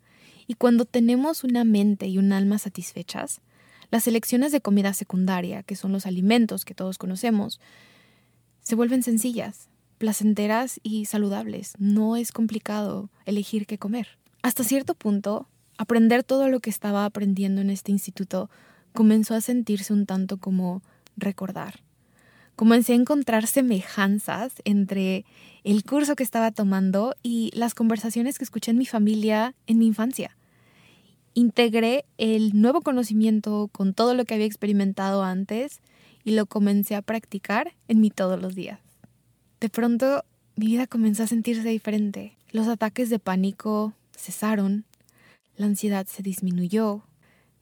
Y 0.52 0.56
cuando 0.56 0.84
tenemos 0.84 1.46
una 1.46 1.64
mente 1.64 2.08
y 2.08 2.18
un 2.18 2.34
alma 2.34 2.58
satisfechas, 2.58 3.40
las 3.90 4.06
elecciones 4.06 4.52
de 4.52 4.60
comida 4.60 4.92
secundaria, 4.92 5.64
que 5.64 5.78
son 5.78 5.94
los 5.94 6.06
alimentos 6.06 6.66
que 6.66 6.76
todos 6.76 6.98
conocemos, 6.98 7.62
se 8.60 8.76
vuelven 8.76 9.02
sencillas, 9.02 9.70
placenteras 9.98 10.82
y 10.84 11.06
saludables. 11.06 11.72
No 11.80 12.18
es 12.18 12.34
complicado 12.34 13.10
elegir 13.26 13.66
qué 13.66 13.78
comer. 13.78 14.18
Hasta 14.42 14.66
cierto 14.66 14.94
punto, 14.94 15.48
aprender 15.78 16.26
todo 16.26 16.50
lo 16.50 16.60
que 16.60 16.70
estaba 16.70 17.06
aprendiendo 17.06 17.62
en 17.62 17.70
este 17.70 17.94
instituto 17.94 18.50
comenzó 18.92 19.36
a 19.36 19.40
sentirse 19.40 19.94
un 19.94 20.06
tanto 20.06 20.36
como 20.36 20.82
recordar. 21.16 21.80
Comencé 22.58 22.92
a 22.92 22.98
encontrar 22.98 23.48
semejanzas 23.48 24.52
entre 24.66 25.24
el 25.64 25.86
curso 25.86 26.18
que 26.18 26.24
estaba 26.24 26.52
tomando 26.52 27.16
y 27.24 27.52
las 27.54 27.74
conversaciones 27.74 28.38
que 28.38 28.44
escuché 28.44 28.72
en 28.72 28.80
mi 28.80 28.86
familia 28.86 29.56
en 29.66 29.78
mi 29.78 29.88
infancia 29.88 30.36
integré 31.34 32.06
el 32.17 32.60
nuevo 32.60 32.82
conocimiento 32.82 33.70
con 33.72 33.94
todo 33.94 34.13
lo 34.13 34.26
que 34.26 34.34
había 34.34 34.46
experimentado 34.46 35.24
antes 35.24 35.82
y 36.24 36.32
lo 36.32 36.46
comencé 36.46 36.96
a 36.96 37.02
practicar 37.02 37.74
en 37.88 38.02
mí 38.02 38.10
todos 38.10 38.41
los 38.41 38.56
días. 38.56 38.80
De 39.60 39.70
pronto 39.70 40.24
mi 40.56 40.67
vida 40.67 40.88
comenzó 40.88 41.24
a 41.24 41.28
sentirse 41.28 41.67
diferente. 41.67 42.38
Los 42.52 42.67
ataques 42.67 43.10
de 43.10 43.20
pánico 43.20 43.94
cesaron, 44.15 44.86
la 45.56 45.67
ansiedad 45.67 46.06
se 46.08 46.24
disminuyó, 46.24 47.04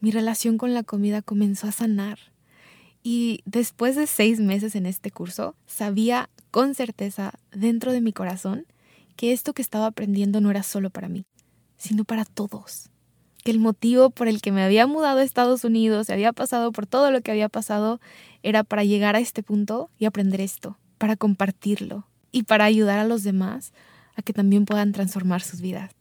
mi 0.01 0.11
relación 0.11 0.57
con 0.57 0.73
la 0.73 0.83
comida 0.83 1.21
comenzó 1.21 1.67
a 1.67 1.71
sanar. 1.71 2.19
Y 3.03 3.41
después 3.45 3.95
de 3.95 4.07
seis 4.07 4.39
meses 4.39 4.75
en 4.75 4.85
este 4.85 5.11
curso, 5.11 5.55
sabía 5.67 6.29
con 6.51 6.73
certeza 6.73 7.33
dentro 7.51 7.91
de 7.91 8.01
mi 8.01 8.11
corazón 8.11 8.65
que 9.15 9.31
esto 9.31 9.53
que 9.53 9.61
estaba 9.61 9.85
aprendiendo 9.85 10.41
no 10.41 10.49
era 10.49 10.63
solo 10.63 10.89
para 10.89 11.07
mí, 11.07 11.25
sino 11.77 12.03
para 12.03 12.25
todos 12.25 12.89
que 13.43 13.51
el 13.51 13.59
motivo 13.59 14.09
por 14.09 14.27
el 14.27 14.41
que 14.41 14.51
me 14.51 14.63
había 14.63 14.87
mudado 14.87 15.19
a 15.19 15.23
Estados 15.23 15.63
Unidos, 15.63 16.09
había 16.09 16.33
pasado 16.33 16.71
por 16.71 16.85
todo 16.85 17.11
lo 17.11 17.21
que 17.21 17.31
había 17.31 17.49
pasado, 17.49 17.99
era 18.43 18.63
para 18.63 18.83
llegar 18.83 19.15
a 19.15 19.19
este 19.19 19.43
punto 19.43 19.89
y 19.97 20.05
aprender 20.05 20.41
esto, 20.41 20.77
para 20.97 21.15
compartirlo 21.15 22.05
y 22.31 22.43
para 22.43 22.65
ayudar 22.65 22.99
a 22.99 23.05
los 23.05 23.23
demás 23.23 23.73
a 24.15 24.21
que 24.21 24.33
también 24.33 24.65
puedan 24.65 24.91
transformar 24.91 25.41
sus 25.41 25.61
vidas. 25.61 25.91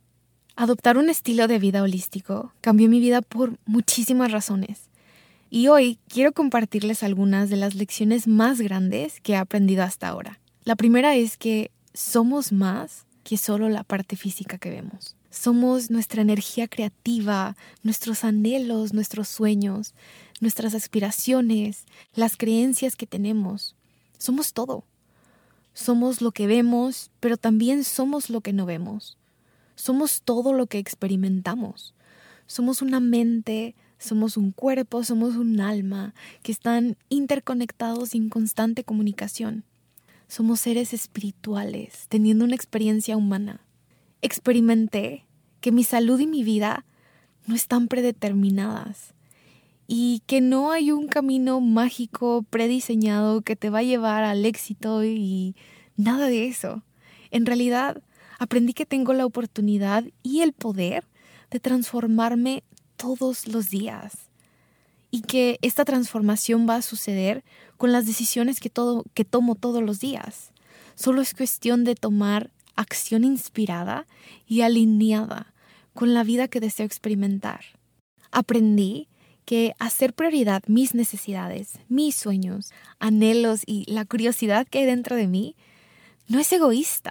Adoptar 0.57 0.99
un 0.99 1.09
estilo 1.09 1.47
de 1.47 1.61
vida 1.61 1.83
holístico 1.83 2.53
cambió 2.61 2.89
mi 2.89 2.99
vida 2.99 3.23
por 3.23 3.59
muchísimas 3.65 4.33
razones. 4.33 4.91
Y 5.51 5.69
hoy 5.69 5.99
quiero 6.09 6.33
compartirles 6.33 7.03
algunas 7.03 7.49
de 7.49 7.57
las 7.57 7.75
lecciones 7.75 8.27
más 8.27 8.61
grandes 8.61 9.21
que 9.21 9.35
he 9.35 9.37
aprendido 9.37 9.85
hasta 9.85 10.09
ahora. 10.09 10.41
La 10.65 10.77
primera 10.77 11.15
es 11.15 11.37
que 11.37 11.71
somos 11.95 12.53
más 12.53 13.07
que 13.23 13.37
solo 13.37 13.69
la 13.69 13.85
parte 13.85 14.17
física 14.17 14.59
que 14.59 14.71
vemos. 14.71 15.18
Somos 15.31 15.91
nuestra 15.91 16.23
energía 16.23 16.69
creativa, 16.69 17.55
nuestros 17.83 18.25
anhelos, 18.25 18.95
nuestros 18.95 19.29
sueños, 19.29 19.95
nuestras 20.41 20.75
aspiraciones, 20.75 21.85
las 22.15 22.39
creencias 22.39 22.97
que 22.97 23.07
tenemos. 23.07 23.77
Somos 24.17 24.55
todo. 24.55 24.85
Somos 25.75 26.23
lo 26.23 26.33
que 26.33 26.47
vemos, 26.47 27.11
pero 27.21 27.37
también 27.37 27.85
somos 27.85 28.31
lo 28.31 28.41
que 28.41 28.55
no 28.55 28.65
vemos. 28.65 29.19
Somos 29.77 30.23
todo 30.23 30.55
lo 30.55 30.67
que 30.67 30.79
experimentamos. 30.79 31.95
Somos 32.47 32.81
una 32.81 32.99
mente, 32.99 33.75
somos 33.99 34.39
un 34.39 34.51
cuerpo, 34.53 35.05
somos 35.05 35.37
un 35.37 35.61
alma 35.61 36.15
que 36.43 36.53
están 36.53 36.97
interconectados 37.11 38.15
en 38.15 38.31
constante 38.31 38.83
comunicación. 38.83 39.65
Somos 40.27 40.61
seres 40.61 40.95
espirituales, 40.95 42.07
teniendo 42.09 42.47
una 42.47 42.55
experiencia 42.55 43.17
humana 43.17 43.61
experimenté 44.23 45.25
que 45.61 45.73
mi 45.73 45.85
salud 45.85 46.21
y 46.21 46.27
mi 46.27 46.43
vida 46.43 46.85
no 47.47 47.55
están 47.55 47.89
predeterminadas 47.89 49.15
y 49.87 50.23
que 50.27 50.41
no 50.41 50.71
hay 50.71 50.93
un 50.93 51.09
camino 51.09 51.61
mágico 51.61 52.45
prediseñado 52.51 53.41
que 53.41 53.57
te 53.57 53.71
va 53.71 53.79
a 53.79 53.83
llevar 53.83 54.23
al 54.23 54.45
éxito 54.45 55.03
y 55.05 55.57
nada 55.97 56.27
de 56.27 56.47
eso. 56.47 56.83
En 57.31 57.47
realidad, 57.47 58.03
aprendí 58.39 58.75
que 58.75 58.87
tengo 58.87 59.15
la 59.15 59.27
oportunidad 59.27 60.05
y 60.23 60.43
el 60.43 60.53
poder 60.53 61.05
de 61.51 61.59
transformarme 61.59 62.63
todos 62.97 63.47
los 63.47 63.71
días 63.71 64.29
y 65.11 65.23
que 65.23 65.59
esta 65.63 65.85
transformación 65.85 66.67
va 66.69 66.77
a 66.77 66.83
suceder 66.83 67.45
con 67.77 67.93
las 67.93 68.07
decisiones 68.07 68.61
que, 68.61 68.69
tomo 68.71 69.55
todos 69.55 69.83
los 69.83 70.01
días. 70.01 70.53
Solo 70.95 71.23
es 71.23 71.35
cuestión 71.35 71.85
de 71.85 71.95
tomar 71.95 72.51
acción 72.79 73.25
inspirada 73.25 74.07
y 74.47 74.61
alineada 74.61 75.53
con 75.95 76.15
la 76.15 76.23
vida 76.23 76.47
que 76.47 76.61
deseo 76.61 76.87
experimentar. 76.87 77.65
Aprendí 78.31 79.09
que 79.45 79.73
hacer 79.81 80.15
prioridad 80.15 80.63
mis 80.69 80.95
necesidades, 80.95 81.81
mis 81.89 82.15
sueños, 82.15 82.71
anhelos 83.01 83.63
y 83.67 83.85
la 83.91 84.05
curiosidad 84.05 84.67
que 84.69 84.79
hay 84.79 84.87
dentro 84.87 85.17
de 85.17 85.27
mí 85.27 85.57
no 86.29 86.39
es 86.39 86.53
egoísta. 86.53 87.11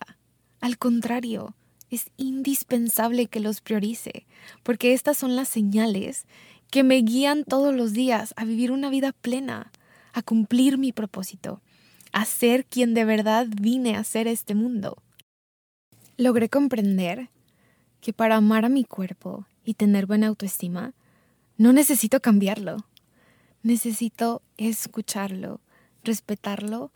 Al 0.62 0.78
contrario, 0.78 1.54
es 1.90 2.12
indispensable 2.16 3.28
que 3.28 3.42
los 3.42 3.60
priorice, 3.60 4.26
porque 4.64 4.94
estas 4.94 5.18
son 5.18 5.36
las 5.36 5.50
señales 5.50 6.26
que 6.72 6.84
me 6.84 7.02
guían 7.02 7.44
todos 7.44 7.76
los 7.76 7.92
días 7.92 8.34
a 8.38 8.46
vivir 8.46 8.72
una 8.72 8.90
vida 8.90 9.12
plena, 9.12 9.72
a 10.14 10.22
cumplir 10.22 10.78
mi 10.78 10.94
propósito, 10.94 11.62
a 12.14 12.24
ser 12.24 12.66
quien 12.66 12.94
de 12.94 13.04
verdad 13.04 13.48
vine 13.50 13.98
a 13.98 14.04
ser 14.06 14.28
este 14.28 14.56
mundo 14.56 15.04
logré 16.18 16.50
comprender 16.50 17.30
que 18.02 18.14
para 18.14 18.36
amar 18.36 18.66
a 18.66 18.70
mi 18.70 18.84
cuerpo 18.84 19.46
y 19.64 19.76
tener 19.76 20.06
buena 20.06 20.28
autoestima, 20.28 20.94
no 21.58 21.74
necesito 21.74 22.20
cambiarlo. 22.20 22.78
Necesito 23.64 24.42
escucharlo, 24.58 25.62
respetarlo 26.04 26.92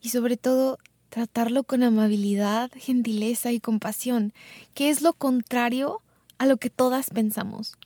y 0.00 0.10
sobre 0.10 0.36
todo 0.36 0.78
tratarlo 1.08 1.64
con 1.64 1.82
amabilidad, 1.82 2.70
gentileza 2.74 3.52
y 3.52 3.60
compasión, 3.60 4.32
que 4.74 4.88
es 4.88 5.02
lo 5.02 5.12
contrario 5.12 6.00
a 6.38 6.46
lo 6.46 6.56
que 6.56 6.70
todas 6.70 7.10
pensamos. 7.10 7.76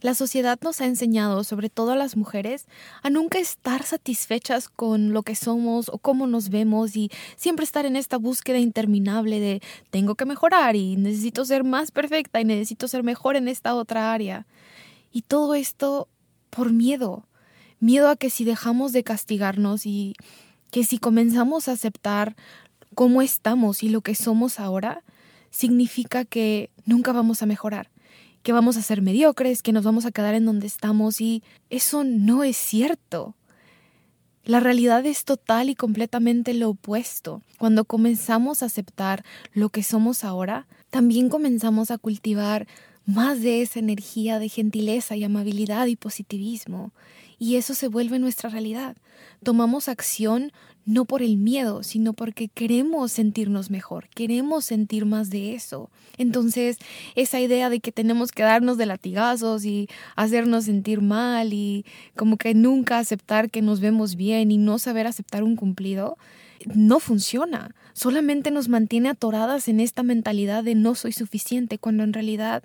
La 0.00 0.14
sociedad 0.14 0.58
nos 0.62 0.80
ha 0.80 0.86
enseñado, 0.86 1.42
sobre 1.42 1.70
todo 1.70 1.92
a 1.92 1.96
las 1.96 2.16
mujeres, 2.16 2.66
a 3.02 3.10
nunca 3.10 3.38
estar 3.38 3.82
satisfechas 3.82 4.68
con 4.68 5.12
lo 5.12 5.22
que 5.24 5.34
somos 5.34 5.88
o 5.88 5.98
cómo 5.98 6.26
nos 6.28 6.50
vemos 6.50 6.94
y 6.94 7.10
siempre 7.36 7.64
estar 7.64 7.84
en 7.84 7.96
esta 7.96 8.16
búsqueda 8.16 8.58
interminable 8.58 9.40
de 9.40 9.60
tengo 9.90 10.14
que 10.14 10.24
mejorar 10.24 10.76
y 10.76 10.96
necesito 10.96 11.44
ser 11.44 11.64
más 11.64 11.90
perfecta 11.90 12.40
y 12.40 12.44
necesito 12.44 12.86
ser 12.86 13.02
mejor 13.02 13.34
en 13.34 13.48
esta 13.48 13.74
otra 13.74 14.12
área. 14.12 14.46
Y 15.12 15.22
todo 15.22 15.54
esto 15.54 16.08
por 16.50 16.72
miedo. 16.72 17.24
Miedo 17.80 18.08
a 18.08 18.16
que 18.16 18.30
si 18.30 18.44
dejamos 18.44 18.92
de 18.92 19.02
castigarnos 19.02 19.84
y 19.84 20.14
que 20.70 20.84
si 20.84 20.98
comenzamos 20.98 21.68
a 21.68 21.72
aceptar 21.72 22.36
cómo 22.94 23.22
estamos 23.22 23.82
y 23.82 23.88
lo 23.88 24.00
que 24.00 24.14
somos 24.14 24.60
ahora, 24.60 25.02
significa 25.50 26.24
que 26.24 26.70
nunca 26.84 27.12
vamos 27.12 27.42
a 27.42 27.46
mejorar 27.46 27.90
que 28.42 28.52
vamos 28.52 28.76
a 28.76 28.82
ser 28.82 29.02
mediocres, 29.02 29.62
que 29.62 29.72
nos 29.72 29.84
vamos 29.84 30.06
a 30.06 30.10
quedar 30.10 30.34
en 30.34 30.46
donde 30.46 30.66
estamos 30.66 31.20
y 31.20 31.42
eso 31.70 32.04
no 32.04 32.44
es 32.44 32.56
cierto. 32.56 33.34
La 34.44 34.60
realidad 34.60 35.04
es 35.04 35.24
total 35.24 35.68
y 35.68 35.74
completamente 35.74 36.54
lo 36.54 36.70
opuesto. 36.70 37.42
Cuando 37.58 37.84
comenzamos 37.84 38.62
a 38.62 38.66
aceptar 38.66 39.24
lo 39.52 39.68
que 39.68 39.82
somos 39.82 40.24
ahora, 40.24 40.66
también 40.88 41.28
comenzamos 41.28 41.90
a 41.90 41.98
cultivar 41.98 42.66
más 43.04 43.42
de 43.42 43.62
esa 43.62 43.78
energía 43.78 44.38
de 44.38 44.48
gentileza 44.48 45.16
y 45.16 45.24
amabilidad 45.24 45.86
y 45.86 45.96
positivismo. 45.96 46.92
Y 47.38 47.56
eso 47.56 47.74
se 47.74 47.88
vuelve 47.88 48.18
nuestra 48.18 48.50
realidad. 48.50 48.96
Tomamos 49.42 49.88
acción 49.88 50.52
no 50.88 51.04
por 51.04 51.22
el 51.22 51.36
miedo, 51.36 51.82
sino 51.82 52.14
porque 52.14 52.48
queremos 52.48 53.12
sentirnos 53.12 53.70
mejor, 53.70 54.08
queremos 54.08 54.64
sentir 54.64 55.04
más 55.04 55.28
de 55.28 55.54
eso. 55.54 55.90
Entonces, 56.16 56.78
esa 57.14 57.40
idea 57.40 57.68
de 57.68 57.80
que 57.80 57.92
tenemos 57.92 58.32
que 58.32 58.42
darnos 58.42 58.78
de 58.78 58.86
latigazos 58.86 59.66
y 59.66 59.88
hacernos 60.16 60.64
sentir 60.64 61.02
mal 61.02 61.52
y 61.52 61.84
como 62.16 62.38
que 62.38 62.54
nunca 62.54 62.98
aceptar 62.98 63.50
que 63.50 63.60
nos 63.60 63.80
vemos 63.80 64.16
bien 64.16 64.50
y 64.50 64.56
no 64.56 64.78
saber 64.78 65.06
aceptar 65.06 65.44
un 65.44 65.56
cumplido, 65.56 66.16
no 66.74 67.00
funciona. 67.00 67.74
Solamente 67.92 68.50
nos 68.50 68.68
mantiene 68.68 69.10
atoradas 69.10 69.68
en 69.68 69.80
esta 69.80 70.02
mentalidad 70.02 70.64
de 70.64 70.74
no 70.74 70.94
soy 70.94 71.12
suficiente, 71.12 71.78
cuando 71.78 72.02
en 72.02 72.14
realidad 72.14 72.64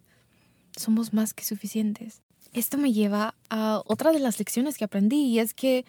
somos 0.77 1.13
más 1.13 1.33
que 1.33 1.43
suficientes. 1.43 2.22
Esto 2.53 2.77
me 2.77 2.93
lleva 2.93 3.33
a 3.49 3.81
otra 3.85 4.11
de 4.11 4.19
las 4.19 4.37
lecciones 4.37 4.77
que 4.77 4.83
aprendí 4.83 5.23
y 5.23 5.39
es 5.39 5.55
que 5.55 5.85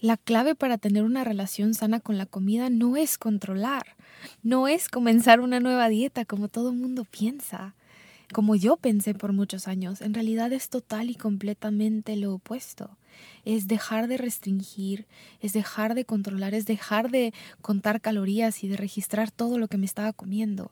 la 0.00 0.16
clave 0.16 0.54
para 0.54 0.78
tener 0.78 1.02
una 1.02 1.24
relación 1.24 1.74
sana 1.74 1.98
con 1.98 2.18
la 2.18 2.26
comida 2.26 2.70
no 2.70 2.96
es 2.96 3.18
controlar, 3.18 3.96
no 4.44 4.68
es 4.68 4.88
comenzar 4.88 5.40
una 5.40 5.58
nueva 5.58 5.88
dieta 5.88 6.24
como 6.24 6.46
todo 6.46 6.70
el 6.70 6.76
mundo 6.76 7.04
piensa, 7.04 7.74
como 8.32 8.54
yo 8.54 8.76
pensé 8.76 9.14
por 9.14 9.32
muchos 9.32 9.66
años. 9.66 10.02
En 10.02 10.14
realidad 10.14 10.52
es 10.52 10.68
total 10.68 11.10
y 11.10 11.16
completamente 11.16 12.14
lo 12.16 12.34
opuesto. 12.34 12.96
Es 13.44 13.66
dejar 13.66 14.06
de 14.06 14.16
restringir, 14.16 15.06
es 15.40 15.52
dejar 15.52 15.94
de 15.94 16.04
controlar, 16.04 16.54
es 16.54 16.66
dejar 16.66 17.10
de 17.10 17.32
contar 17.60 18.00
calorías 18.00 18.62
y 18.62 18.68
de 18.68 18.76
registrar 18.76 19.32
todo 19.32 19.58
lo 19.58 19.66
que 19.66 19.78
me 19.78 19.86
estaba 19.86 20.12
comiendo. 20.12 20.70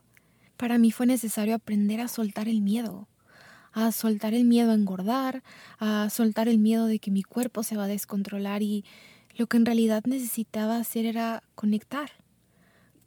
Para 0.56 0.78
mí 0.78 0.92
fue 0.92 1.06
necesario 1.06 1.56
aprender 1.56 2.00
a 2.00 2.06
soltar 2.08 2.48
el 2.48 2.60
miedo, 2.60 3.08
a 3.72 3.90
soltar 3.92 4.34
el 4.34 4.44
miedo 4.44 4.70
a 4.70 4.74
engordar, 4.74 5.42
a 5.78 6.08
soltar 6.10 6.48
el 6.48 6.58
miedo 6.58 6.86
de 6.86 6.98
que 6.98 7.10
mi 7.10 7.22
cuerpo 7.22 7.62
se 7.62 7.76
va 7.76 7.84
a 7.84 7.88
descontrolar 7.88 8.62
y 8.62 8.84
lo 9.36 9.46
que 9.46 9.56
en 9.56 9.66
realidad 9.66 10.04
necesitaba 10.06 10.76
hacer 10.76 11.06
era 11.06 11.42
conectar, 11.54 12.10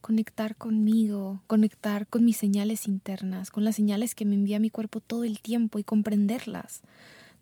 conectar 0.02 0.56
conmigo, 0.56 1.42
conectar 1.48 2.08
con 2.08 2.26
mis 2.26 2.38
señales 2.38 2.88
internas, 2.88 3.52
con 3.52 3.64
las 3.64 3.76
señales 3.76 4.16
que 4.16 4.26
me 4.26 4.36
envía 4.36 4.60
mi 4.60 4.70
cuerpo 4.70 5.02
todo 5.02 5.24
el 5.24 5.40
tiempo 5.40 5.78
y 5.78 5.84
comprenderlas. 5.84 6.82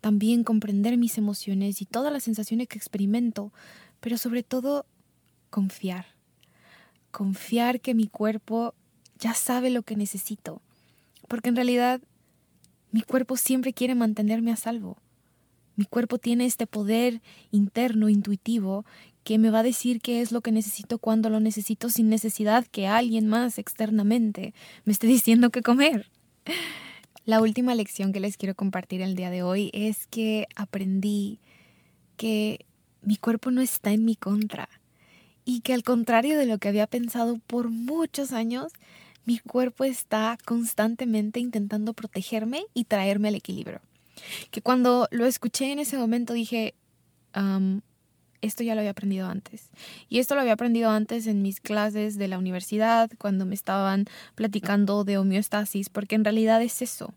También 0.02 0.44
comprender 0.44 0.98
mis 0.98 1.16
emociones 1.16 1.80
y 1.80 1.86
todas 1.86 2.12
las 2.12 2.24
sensaciones 2.24 2.68
que 2.68 2.76
experimento, 2.76 3.52
pero 4.00 4.18
sobre 4.18 4.42
todo 4.42 4.84
confiar. 5.48 6.06
Confiar 7.10 7.80
que 7.80 7.94
mi 7.94 8.06
cuerpo 8.06 8.74
ya 9.18 9.32
sabe 9.32 9.70
lo 9.70 9.82
que 9.82 9.96
necesito, 9.96 10.60
porque 11.26 11.48
en 11.48 11.56
realidad 11.56 12.02
mi 12.94 13.02
cuerpo 13.02 13.36
siempre 13.36 13.72
quiere 13.72 13.96
mantenerme 13.96 14.52
a 14.52 14.56
salvo. 14.56 14.98
Mi 15.74 15.84
cuerpo 15.84 16.18
tiene 16.18 16.44
este 16.44 16.68
poder 16.68 17.22
interno, 17.50 18.08
intuitivo, 18.08 18.84
que 19.24 19.36
me 19.36 19.50
va 19.50 19.58
a 19.58 19.62
decir 19.64 20.00
qué 20.00 20.20
es 20.20 20.30
lo 20.30 20.42
que 20.42 20.52
necesito 20.52 20.98
cuando 20.98 21.28
lo 21.28 21.40
necesito 21.40 21.90
sin 21.90 22.08
necesidad 22.08 22.64
que 22.68 22.86
alguien 22.86 23.26
más 23.26 23.58
externamente 23.58 24.54
me 24.84 24.92
esté 24.92 25.06
diciendo 25.08 25.50
qué 25.50 25.60
comer. 25.60 26.08
La 27.24 27.40
última 27.40 27.74
lección 27.74 28.12
que 28.12 28.20
les 28.20 28.36
quiero 28.36 28.54
compartir 28.54 29.02
el 29.02 29.16
día 29.16 29.30
de 29.30 29.42
hoy 29.42 29.70
es 29.72 30.06
que 30.06 30.46
aprendí 30.54 31.40
que 32.16 32.64
mi 33.02 33.16
cuerpo 33.16 33.50
no 33.50 33.60
está 33.60 33.90
en 33.90 34.04
mi 34.04 34.14
contra 34.14 34.68
y 35.44 35.62
que 35.62 35.74
al 35.74 35.82
contrario 35.82 36.38
de 36.38 36.46
lo 36.46 36.58
que 36.58 36.68
había 36.68 36.86
pensado 36.86 37.40
por 37.48 37.70
muchos 37.70 38.30
años, 38.30 38.72
mi 39.24 39.38
cuerpo 39.38 39.84
está 39.84 40.38
constantemente 40.44 41.40
intentando 41.40 41.94
protegerme 41.94 42.64
y 42.74 42.84
traerme 42.84 43.28
al 43.28 43.34
equilibrio 43.36 43.80
que 44.50 44.62
cuando 44.62 45.08
lo 45.10 45.26
escuché 45.26 45.72
en 45.72 45.78
ese 45.78 45.96
momento 45.96 46.32
dije, 46.32 46.74
esto 48.40 48.62
ya 48.62 48.74
lo 48.74 48.80
había 48.80 48.92
aprendido 48.92 49.28
antes. 49.28 49.70
Y 50.08 50.18
esto 50.18 50.34
lo 50.34 50.42
había 50.42 50.52
aprendido 50.52 50.90
antes 50.90 51.26
en 51.26 51.42
mis 51.42 51.60
clases 51.60 52.16
de 52.16 52.28
la 52.28 52.38
universidad, 52.38 53.10
cuando 53.18 53.46
me 53.46 53.54
estaban 53.54 54.06
platicando 54.34 55.04
de 55.04 55.18
homeostasis, 55.18 55.88
porque 55.88 56.14
en 56.14 56.24
realidad 56.24 56.62
es 56.62 56.82
eso. 56.82 57.14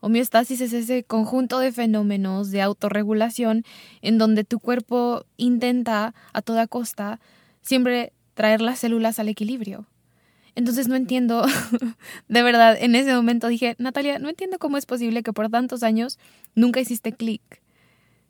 Homeostasis 0.00 0.60
es 0.60 0.72
ese 0.72 1.04
conjunto 1.04 1.60
de 1.60 1.70
fenómenos 1.70 2.50
de 2.50 2.60
autorregulación 2.60 3.64
en 4.00 4.18
donde 4.18 4.42
tu 4.42 4.58
cuerpo 4.58 5.24
intenta 5.36 6.14
a 6.32 6.42
toda 6.42 6.66
costa 6.66 7.20
siempre 7.60 8.12
traer 8.34 8.60
las 8.60 8.80
células 8.80 9.20
al 9.20 9.28
equilibrio. 9.28 9.86
Entonces 10.54 10.88
no 10.88 10.96
entiendo, 10.96 11.44
de 12.28 12.42
verdad, 12.42 12.76
en 12.78 12.94
ese 12.94 13.14
momento 13.14 13.48
dije, 13.48 13.74
Natalia, 13.78 14.18
no 14.18 14.28
entiendo 14.28 14.58
cómo 14.58 14.76
es 14.76 14.86
posible 14.86 15.22
que 15.22 15.32
por 15.32 15.48
tantos 15.48 15.82
años 15.82 16.18
nunca 16.54 16.80
hiciste 16.80 17.12
clic. 17.12 17.40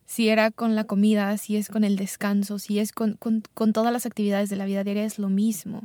Si 0.07 0.29
era 0.29 0.51
con 0.51 0.75
la 0.77 0.85
comida, 0.85 1.37
si 1.39 1.57
es 1.57 1.69
con 1.69 1.85
el 1.85 1.97
descanso, 1.97 2.59
si 2.59 2.79
es 2.79 2.93
con, 2.93 3.15
con, 3.19 3.73
todas 3.73 3.93
las 3.93 4.07
actividades 4.07 4.51
de 4.51 4.57
la 4.57 4.67
vida 4.67 4.85
diaria, 4.85 5.05
es 5.05 5.19
lo 5.19 5.31
mismo. 5.31 5.85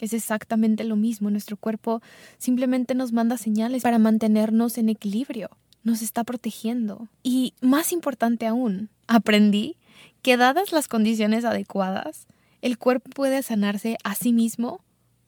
Es 0.00 0.12
exactamente 0.12 0.84
lo 0.84 0.96
mismo. 0.96 1.30
Nuestro 1.30 1.56
cuerpo 1.56 2.02
simplemente 2.36 2.94
nos 2.94 3.12
manda 3.12 3.38
señales 3.38 3.82
para 3.82 3.98
mantenernos 3.98 4.76
en 4.76 4.90
equilibrio. 4.90 5.48
Nos 5.82 6.02
está 6.02 6.24
protegiendo. 6.24 7.08
Y 7.22 7.54
más 7.62 7.92
importante 7.92 8.46
aún, 8.46 8.90
aprendí 9.06 9.76
que 10.20 10.36
dadas 10.36 10.72
las 10.72 10.88
condiciones 10.88 11.44
adecuadas, 11.44 12.26
el 12.60 12.76
cuerpo 12.76 13.10
puede 13.10 13.42
sanarse 13.42 13.96
a 14.04 14.14
sí 14.14 14.32
mismo 14.32 14.80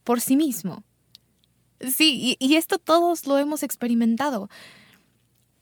por 0.06 0.20
sí 0.20 0.36
mismo. 0.36 0.84
Sí, 1.80 2.36
y, 2.38 2.54
esto 2.54 2.78
todos 2.78 3.26
lo 3.26 3.36
hemos 3.36 3.62
experimentado. 3.64 4.48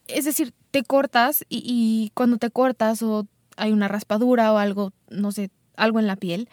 Es 0.07 0.27
decir, 0.27 0.53
te 0.71 0.85
cortas 0.85 1.45
y, 1.49 1.63
y, 1.67 2.13
cuando 2.15 2.37
te 2.37 2.51
cortas 2.51 3.03
o 3.03 3.27
hay 3.57 3.73
una 3.73 3.89
raspadura 3.89 4.53
o 4.53 4.59
algo, 4.59 4.93
no 5.09 5.33
sé, 5.33 5.51
algo 5.77 5.99
en 5.99 6.07
la 6.07 6.17
piel, 6.17 6.49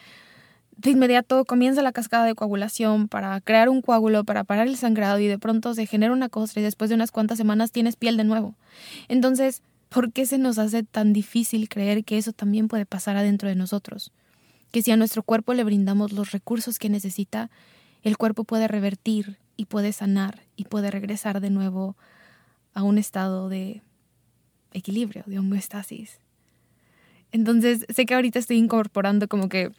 de 0.77 0.91
inmediato 0.91 1.43
comienza 1.45 1.81
la 1.81 1.91
cascada 1.91 2.25
de 2.25 2.33
coagulación 2.33 3.07
para 3.07 3.39
crear 3.41 3.69
un 3.69 3.81
coágulo, 3.81 4.23
para 4.23 4.45
parar 4.45 4.67
el 4.67 4.77
sangrado 4.77 5.19
y 5.19 5.27
de 5.27 5.37
pronto 5.37 5.75
se 5.75 5.85
genera 5.85 6.13
una 6.13 6.29
costra 6.29 6.61
y 6.61 6.63
después 6.63 6.89
de 6.89 6.95
unas 6.95 7.11
cuantas 7.11 7.37
semanas 7.37 7.71
tienes 7.71 7.97
piel 7.97 8.17
de 8.17 8.23
nuevo. 8.23 8.55
Entonces, 9.09 9.61
¿por 9.89 10.11
qué 10.11 10.25
se 10.25 10.37
nos 10.37 10.57
hace 10.57 10.83
tan 10.83 11.13
difícil 11.13 11.69
creer 11.69 12.03
que 12.05 12.17
eso 12.17 12.31
también 12.31 12.67
puede 12.67 12.85
pasar 12.85 13.17
adentro 13.17 13.49
de 13.49 13.55
nosotros? 13.55 14.11
Que 14.71 14.81
si 14.81 14.91
a 14.91 14.97
nuestro 14.97 15.21
cuerpo 15.21 15.53
le 15.53 15.65
brindamos 15.65 16.13
los 16.13 16.31
recursos 16.31 16.79
que 16.79 16.89
necesita, 16.89 17.51
el 18.03 18.17
cuerpo 18.17 18.43
puede 18.43 18.67
revertir 18.67 19.37
y 19.57 19.65
puede 19.65 19.93
sanar 19.93 20.41
y 20.55 20.65
puede 20.65 20.89
regresar 20.89 21.39
de 21.39 21.49
nuevo 21.49 21.95
a 22.73 22.83
un 22.83 22.97
estado 22.97 23.49
de 23.49 23.81
equilibrio, 24.73 25.23
de 25.27 25.39
homeostasis. 25.39 26.19
Entonces, 27.31 27.85
sé 27.89 28.05
que 28.05 28.15
ahorita 28.15 28.39
estoy 28.39 28.57
incorporando 28.57 29.27
como 29.27 29.49
que 29.49 29.71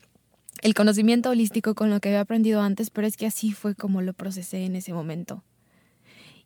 el 0.62 0.74
conocimiento 0.74 1.30
holístico 1.30 1.74
con 1.74 1.90
lo 1.90 2.00
que 2.00 2.10
había 2.10 2.20
aprendido 2.20 2.60
antes, 2.60 2.90
pero 2.90 3.06
es 3.06 3.16
que 3.16 3.26
así 3.26 3.52
fue 3.52 3.74
como 3.74 4.02
lo 4.02 4.12
procesé 4.12 4.64
en 4.64 4.76
ese 4.76 4.92
momento. 4.92 5.42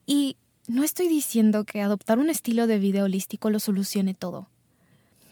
Y 0.07 0.37
no 0.69 0.83
estoy 0.83 1.09
diciendo 1.09 1.65
que 1.65 1.83
adoptar 1.83 2.19
un 2.19 2.31
estilo 2.31 2.67
de 2.67 2.79
vida 2.79 3.05
holístico 3.05 3.51
lo 3.51 3.61
solucione 3.61 4.15
todo. 4.15 4.49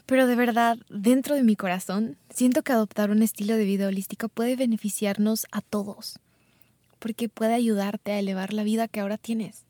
Pero 0.05 0.27
de 0.27 0.35
verdad, 0.35 0.77
dentro 0.89 1.33
de 1.35 1.43
mi 1.43 1.55
corazón, 1.55 2.17
siento 2.29 2.61
que 2.61 2.73
adoptar 2.73 3.09
un 3.09 3.23
estilo 3.23 3.55
de 3.55 3.65
vida 3.65 3.87
holístico 3.87 4.29
puede 4.29 4.55
beneficiarnos 4.55 5.47
a 5.51 5.61
todos 5.61 6.19
porque 6.99 7.29
puede 7.29 7.53
ayudarte 7.53 8.11
a 8.11 8.19
elevar 8.19 8.53
la 8.53 8.63
vida 8.63 8.87
que 8.87 8.99
ahora 8.99 9.17
tienes. 9.17 9.65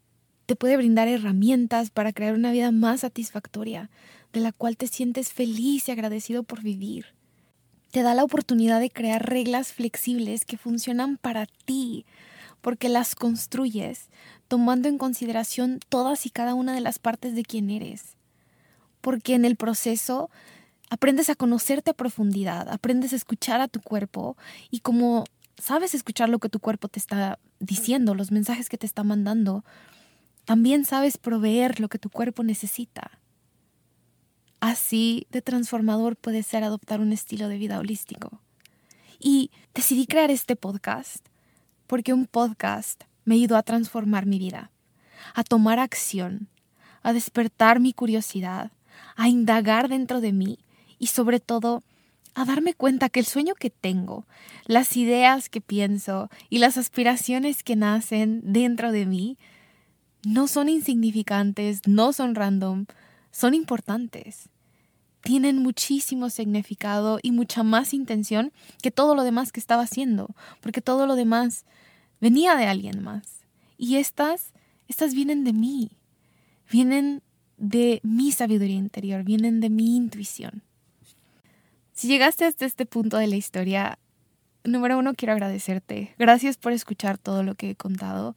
Te 0.46 0.56
puede 0.56 0.78
brindar 0.78 1.08
herramientas 1.08 1.90
para 1.90 2.14
crear 2.14 2.34
una 2.34 2.52
vida 2.52 2.72
más 2.72 3.02
satisfactoria, 3.02 3.90
de 4.34 4.42
la 4.42 4.52
cual 4.52 4.78
te 4.78 4.88
sientes 4.88 5.32
feliz 5.34 5.88
y 5.88 5.92
agradecido 5.92 6.44
por 6.44 6.62
vivir. 6.62 7.08
Te 7.92 8.04
da 8.04 8.14
la 8.14 8.24
oportunidad 8.24 8.80
de 8.80 8.90
crear 8.90 9.28
reglas 9.28 9.74
flexibles 9.74 10.46
que 10.46 10.58
funcionan 10.58 11.18
para 11.18 11.48
ti, 11.66 12.06
porque 12.62 12.90
las 12.90 13.16
construyes 13.16 14.10
tomando 14.48 14.88
en 14.90 14.98
consideración 14.98 15.80
todas 15.90 16.26
y 16.26 16.30
cada 16.30 16.54
una 16.54 16.74
de 16.74 16.82
las 16.82 17.00
partes 17.00 17.36
de 17.36 17.44
quien 17.44 17.70
eres. 17.70 18.16
porque 19.02 19.36
en 19.36 19.46
el 19.46 19.56
proceso 19.56 20.32
aprendes 20.90 21.30
a 21.30 21.36
conocerte 21.36 21.92
a 21.92 21.94
profundidad, 21.94 22.68
aprendes 22.70 23.14
a 23.14 23.16
escuchar 23.16 23.62
a 23.62 23.68
tu 23.68 23.80
cuerpo 23.80 24.36
y 24.72 24.80
como 24.80 25.26
sabes 25.58 25.96
escuchar 25.96 26.30
lo 26.30 26.39
que 26.39 26.50
tu 26.50 26.60
cuerpo 26.60 26.88
te 26.88 27.00
está 27.00 27.39
diciendo, 27.60 28.15
los 28.15 28.32
mensajes 28.32 28.70
que 28.70 28.78
te 28.78 28.86
está 28.86 29.04
mandando, 29.04 29.63
también 30.46 30.86
sabes 30.86 31.18
proveer 31.18 31.80
lo 31.80 31.89
que 31.89 32.00
tu 32.00 32.10
cuerpo 32.10 32.44
necesita. 32.44 33.20
Así 34.60 35.28
de 35.32 35.41
transformador 35.41 36.15
puede 36.15 36.44
ser 36.44 36.63
adoptar 36.63 37.00
un 37.00 37.13
estilo 37.13 37.48
de 37.48 37.58
vida 37.58 37.80
holístico. 37.80 38.41
Y 39.20 39.52
decidí 39.74 40.08
crear 40.08 40.32
este 40.32 40.56
podcast 40.56 41.26
porque 41.88 42.13
un 42.13 42.26
podcast 42.26 43.04
me 43.24 43.36
ayudó 43.36 43.58
a 43.58 43.63
transformar 43.63 44.26
mi 44.26 44.39
vida, 44.39 44.72
a 45.34 45.44
tomar 45.44 45.80
acción, 45.80 46.48
a 47.02 47.13
despertar 47.13 47.80
mi 47.80 47.94
curiosidad, 47.94 48.72
a 49.15 49.30
indagar 49.30 49.89
dentro 49.89 50.22
de 50.22 50.32
mí 50.32 50.60
y 51.00 51.08
sobre 51.08 51.39
todo 51.39 51.84
a 52.36 52.43
darme 52.43 52.74
cuenta 52.74 53.10
que 53.10 53.21
el 53.21 53.26
sueño 53.26 53.56
que 53.56 53.69
tengo, 53.69 54.28
las 54.65 54.98
ideas 54.98 55.50
que 55.50 55.62
pienso 55.62 56.30
y 56.50 56.60
las 56.60 56.78
aspiraciones 56.78 57.63
que 57.63 57.78
nacen 57.78 58.41
dentro 58.43 58.91
de 58.91 59.06
mí 59.06 59.38
no 60.26 60.48
son 60.48 60.67
insignificantes, 60.67 61.82
no 61.88 62.12
son 62.12 62.36
random, 62.36 62.86
son 63.32 63.54
importantes. 63.54 64.50
Tienen 65.21 65.58
muchísimo 65.60 66.30
significado 66.30 67.19
y 67.24 67.32
mucha 67.32 67.63
más 67.63 67.93
intención 67.93 68.52
que 68.82 68.91
todo 68.91 69.15
lo 69.15 69.24
demás 69.24 69.52
que 69.52 69.60
estaba 69.60 69.84
haciendo, 69.84 70.36
porque 70.62 70.82
todo 70.82 71.08
lo 71.08 71.15
demás 71.15 71.65
venía 72.19 72.56
de 72.56 72.65
alguien 72.65 73.02
más. 73.02 73.45
Y 73.78 73.95
estas, 73.95 74.52
estas 74.88 75.13
vienen 75.13 75.45
de 75.45 75.54
mí, 75.54 75.91
vienen 76.69 77.24
de 77.58 78.02
mi 78.04 78.32
sabiduría 78.32 78.76
interior, 78.76 79.24
vienen 79.24 79.62
de 79.62 79.69
mi 79.69 79.95
intuición. 79.95 80.63
Si 81.96 82.10
llegaste 82.10 82.44
hasta 82.44 82.66
este 82.66 82.86
punto 82.86 83.16
de 83.16 83.28
la 83.28 83.38
historia, 83.38 83.98
número 84.66 85.00
uno, 85.00 85.14
quiero 85.14 85.32
agradecerte. 85.32 86.14
Gracias 86.20 86.58
por 86.58 86.74
escuchar 86.74 87.18
todo 87.18 87.42
lo 87.42 87.56
que 87.56 87.70
he 87.70 87.76
contado. 87.76 88.36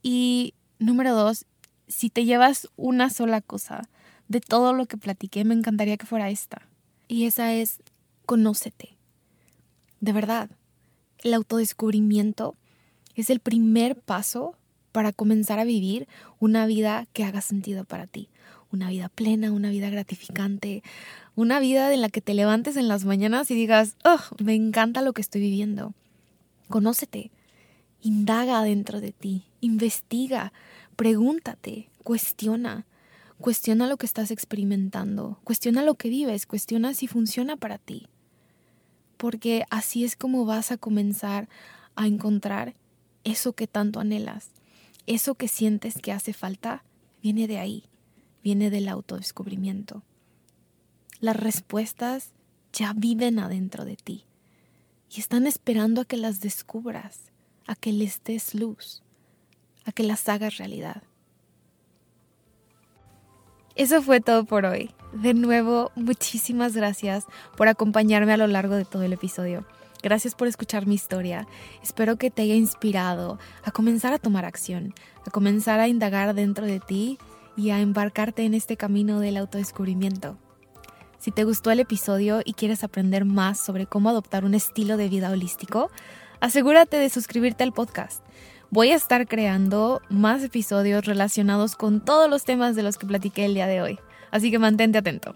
Y 0.00 0.54
número 0.78 1.12
dos, 1.12 1.44
si 1.88 2.08
te 2.08 2.24
llevas 2.24 2.68
una 2.76 3.10
sola 3.10 3.40
cosa 3.40 3.88
de 4.28 4.40
todo 4.40 4.72
lo 4.72 4.86
que 4.86 4.96
platiqué, 4.96 5.44
me 5.44 5.54
encantaría 5.54 5.96
que 5.96 6.06
fuera 6.06 6.30
esta. 6.30 6.62
Y 7.08 7.26
esa 7.26 7.52
es, 7.52 7.82
conócete. 8.26 8.96
De 9.98 10.12
verdad, 10.12 10.48
el 11.18 11.34
autodescubrimiento 11.34 12.54
es 13.16 13.28
el 13.28 13.40
primer 13.40 13.96
paso 13.96 14.56
para 14.92 15.12
comenzar 15.12 15.58
a 15.58 15.64
vivir 15.64 16.06
una 16.38 16.64
vida 16.66 17.08
que 17.12 17.24
haga 17.24 17.40
sentido 17.40 17.84
para 17.84 18.06
ti, 18.06 18.28
una 18.74 18.90
vida 18.90 19.08
plena, 19.08 19.52
una 19.52 19.70
vida 19.70 19.88
gratificante, 19.88 20.82
una 21.34 21.58
vida 21.60 21.92
en 21.92 22.00
la 22.00 22.08
que 22.08 22.20
te 22.20 22.34
levantes 22.34 22.76
en 22.76 22.88
las 22.88 23.04
mañanas 23.04 23.50
y 23.50 23.54
digas, 23.54 23.96
oh, 24.04 24.20
me 24.42 24.54
encanta 24.54 25.00
lo 25.02 25.12
que 25.12 25.22
estoy 25.22 25.40
viviendo. 25.40 25.94
Conócete, 26.68 27.30
indaga 28.02 28.62
dentro 28.62 29.00
de 29.00 29.12
ti, 29.12 29.44
investiga, 29.60 30.52
pregúntate, 30.96 31.88
cuestiona, 32.02 32.86
cuestiona 33.38 33.86
lo 33.86 33.96
que 33.96 34.06
estás 34.06 34.30
experimentando, 34.30 35.38
cuestiona 35.44 35.82
lo 35.82 35.94
que 35.94 36.08
vives, 36.08 36.46
cuestiona 36.46 36.94
si 36.94 37.06
funciona 37.06 37.56
para 37.56 37.78
ti. 37.78 38.08
Porque 39.16 39.64
así 39.70 40.04
es 40.04 40.16
como 40.16 40.44
vas 40.44 40.70
a 40.72 40.76
comenzar 40.76 41.48
a 41.96 42.06
encontrar 42.06 42.74
eso 43.22 43.52
que 43.52 43.66
tanto 43.66 44.00
anhelas, 44.00 44.50
eso 45.06 45.34
que 45.34 45.48
sientes 45.48 45.96
que 46.00 46.12
hace 46.12 46.32
falta, 46.32 46.84
viene 47.22 47.46
de 47.46 47.58
ahí, 47.58 47.84
viene 48.44 48.68
del 48.70 48.88
autodescubrimiento. 48.88 50.02
Las 51.18 51.36
respuestas 51.36 52.32
ya 52.74 52.92
viven 52.92 53.38
adentro 53.38 53.86
de 53.86 53.96
ti 53.96 54.26
y 55.10 55.20
están 55.20 55.46
esperando 55.46 56.02
a 56.02 56.04
que 56.04 56.18
las 56.18 56.40
descubras, 56.40 57.32
a 57.66 57.74
que 57.74 57.92
les 57.92 58.22
des 58.22 58.54
luz, 58.54 59.02
a 59.86 59.92
que 59.92 60.02
las 60.02 60.28
hagas 60.28 60.58
realidad. 60.58 61.02
Eso 63.76 64.02
fue 64.02 64.20
todo 64.20 64.44
por 64.44 64.66
hoy. 64.66 64.90
De 65.14 65.32
nuevo, 65.32 65.90
muchísimas 65.96 66.76
gracias 66.76 67.24
por 67.56 67.68
acompañarme 67.68 68.34
a 68.34 68.36
lo 68.36 68.46
largo 68.46 68.74
de 68.74 68.84
todo 68.84 69.04
el 69.04 69.14
episodio. 69.14 69.66
Gracias 70.02 70.34
por 70.34 70.48
escuchar 70.48 70.86
mi 70.86 70.94
historia. 70.94 71.48
Espero 71.82 72.16
que 72.16 72.30
te 72.30 72.42
haya 72.42 72.54
inspirado 72.54 73.38
a 73.62 73.70
comenzar 73.70 74.12
a 74.12 74.18
tomar 74.18 74.44
acción, 74.44 74.92
a 75.26 75.30
comenzar 75.30 75.80
a 75.80 75.88
indagar 75.88 76.34
dentro 76.34 76.66
de 76.66 76.78
ti 76.78 77.18
y 77.56 77.70
a 77.70 77.80
embarcarte 77.80 78.44
en 78.44 78.54
este 78.54 78.76
camino 78.76 79.20
del 79.20 79.36
autodescubrimiento. 79.36 80.38
Si 81.18 81.30
te 81.30 81.44
gustó 81.44 81.70
el 81.70 81.80
episodio 81.80 82.42
y 82.44 82.52
quieres 82.52 82.84
aprender 82.84 83.24
más 83.24 83.58
sobre 83.58 83.86
cómo 83.86 84.10
adoptar 84.10 84.44
un 84.44 84.54
estilo 84.54 84.96
de 84.96 85.08
vida 85.08 85.30
holístico, 85.30 85.90
asegúrate 86.40 86.98
de 86.98 87.08
suscribirte 87.08 87.64
al 87.64 87.72
podcast. 87.72 88.22
Voy 88.70 88.90
a 88.90 88.96
estar 88.96 89.26
creando 89.26 90.02
más 90.10 90.42
episodios 90.42 91.06
relacionados 91.06 91.76
con 91.76 92.04
todos 92.04 92.28
los 92.28 92.44
temas 92.44 92.76
de 92.76 92.82
los 92.82 92.98
que 92.98 93.06
platiqué 93.06 93.44
el 93.46 93.54
día 93.54 93.66
de 93.66 93.80
hoy, 93.80 93.98
así 94.30 94.50
que 94.50 94.58
mantente 94.58 94.98
atento. 94.98 95.34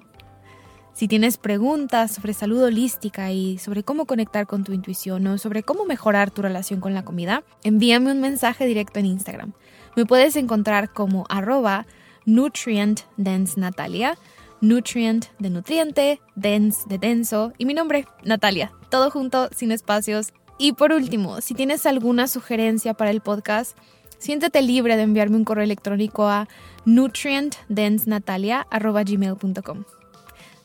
Si 0.98 1.07
tienes 1.07 1.37
preguntas 1.37 2.11
sobre 2.11 2.35
salud 2.35 2.61
holística 2.61 3.31
y 3.31 3.59
sobre 3.59 3.85
cómo 3.85 4.04
conectar 4.04 4.48
con 4.48 4.64
tu 4.64 4.72
intuición 4.72 5.24
o 5.28 5.38
sobre 5.38 5.62
cómo 5.62 5.85
mejorar 5.85 6.33
tu 6.33 6.42
relación 6.42 6.81
con 6.81 6.92
la 6.92 7.04
comida, 7.04 7.44
envíame 7.62 8.11
un 8.11 8.20
mensaje 8.20 8.66
directo 8.66 8.98
en 8.98 9.07
Instagram. 9.07 9.52
Me 9.94 10.07
puedes 10.07 10.35
encontrar 10.35 10.92
como 10.92 11.24
arroba 11.28 11.87
nutrientdensenatalia, 12.28 14.16
nutrient 14.60 15.26
de 15.38 15.50
nutriente, 15.50 16.20
dense 16.36 16.82
de 16.86 16.98
denso 16.98 17.52
y 17.56 17.64
mi 17.64 17.72
nombre, 17.74 18.06
Natalia. 18.22 18.70
Todo 18.90 19.10
junto, 19.10 19.48
sin 19.56 19.72
espacios. 19.72 20.34
Y 20.58 20.72
por 20.72 20.92
último, 20.92 21.40
si 21.40 21.54
tienes 21.54 21.86
alguna 21.86 22.28
sugerencia 22.28 22.92
para 22.92 23.10
el 23.10 23.22
podcast, 23.22 23.78
siéntete 24.18 24.60
libre 24.60 24.96
de 24.96 25.04
enviarme 25.04 25.36
un 25.36 25.44
correo 25.44 25.64
electrónico 25.64 26.28
a 26.28 26.48
nutrientdensenatalia.gmail.com. 26.84 29.84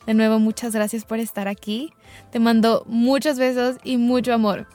De 0.06 0.12
nuevo, 0.12 0.38
muchas 0.38 0.74
gracias 0.74 1.06
por 1.06 1.18
estar 1.18 1.48
aquí. 1.48 1.94
Te 2.30 2.40
mando 2.40 2.84
muchos 2.86 3.38
besos 3.38 3.76
y 3.84 3.96
mucho 3.96 4.34
amor. 4.34 4.66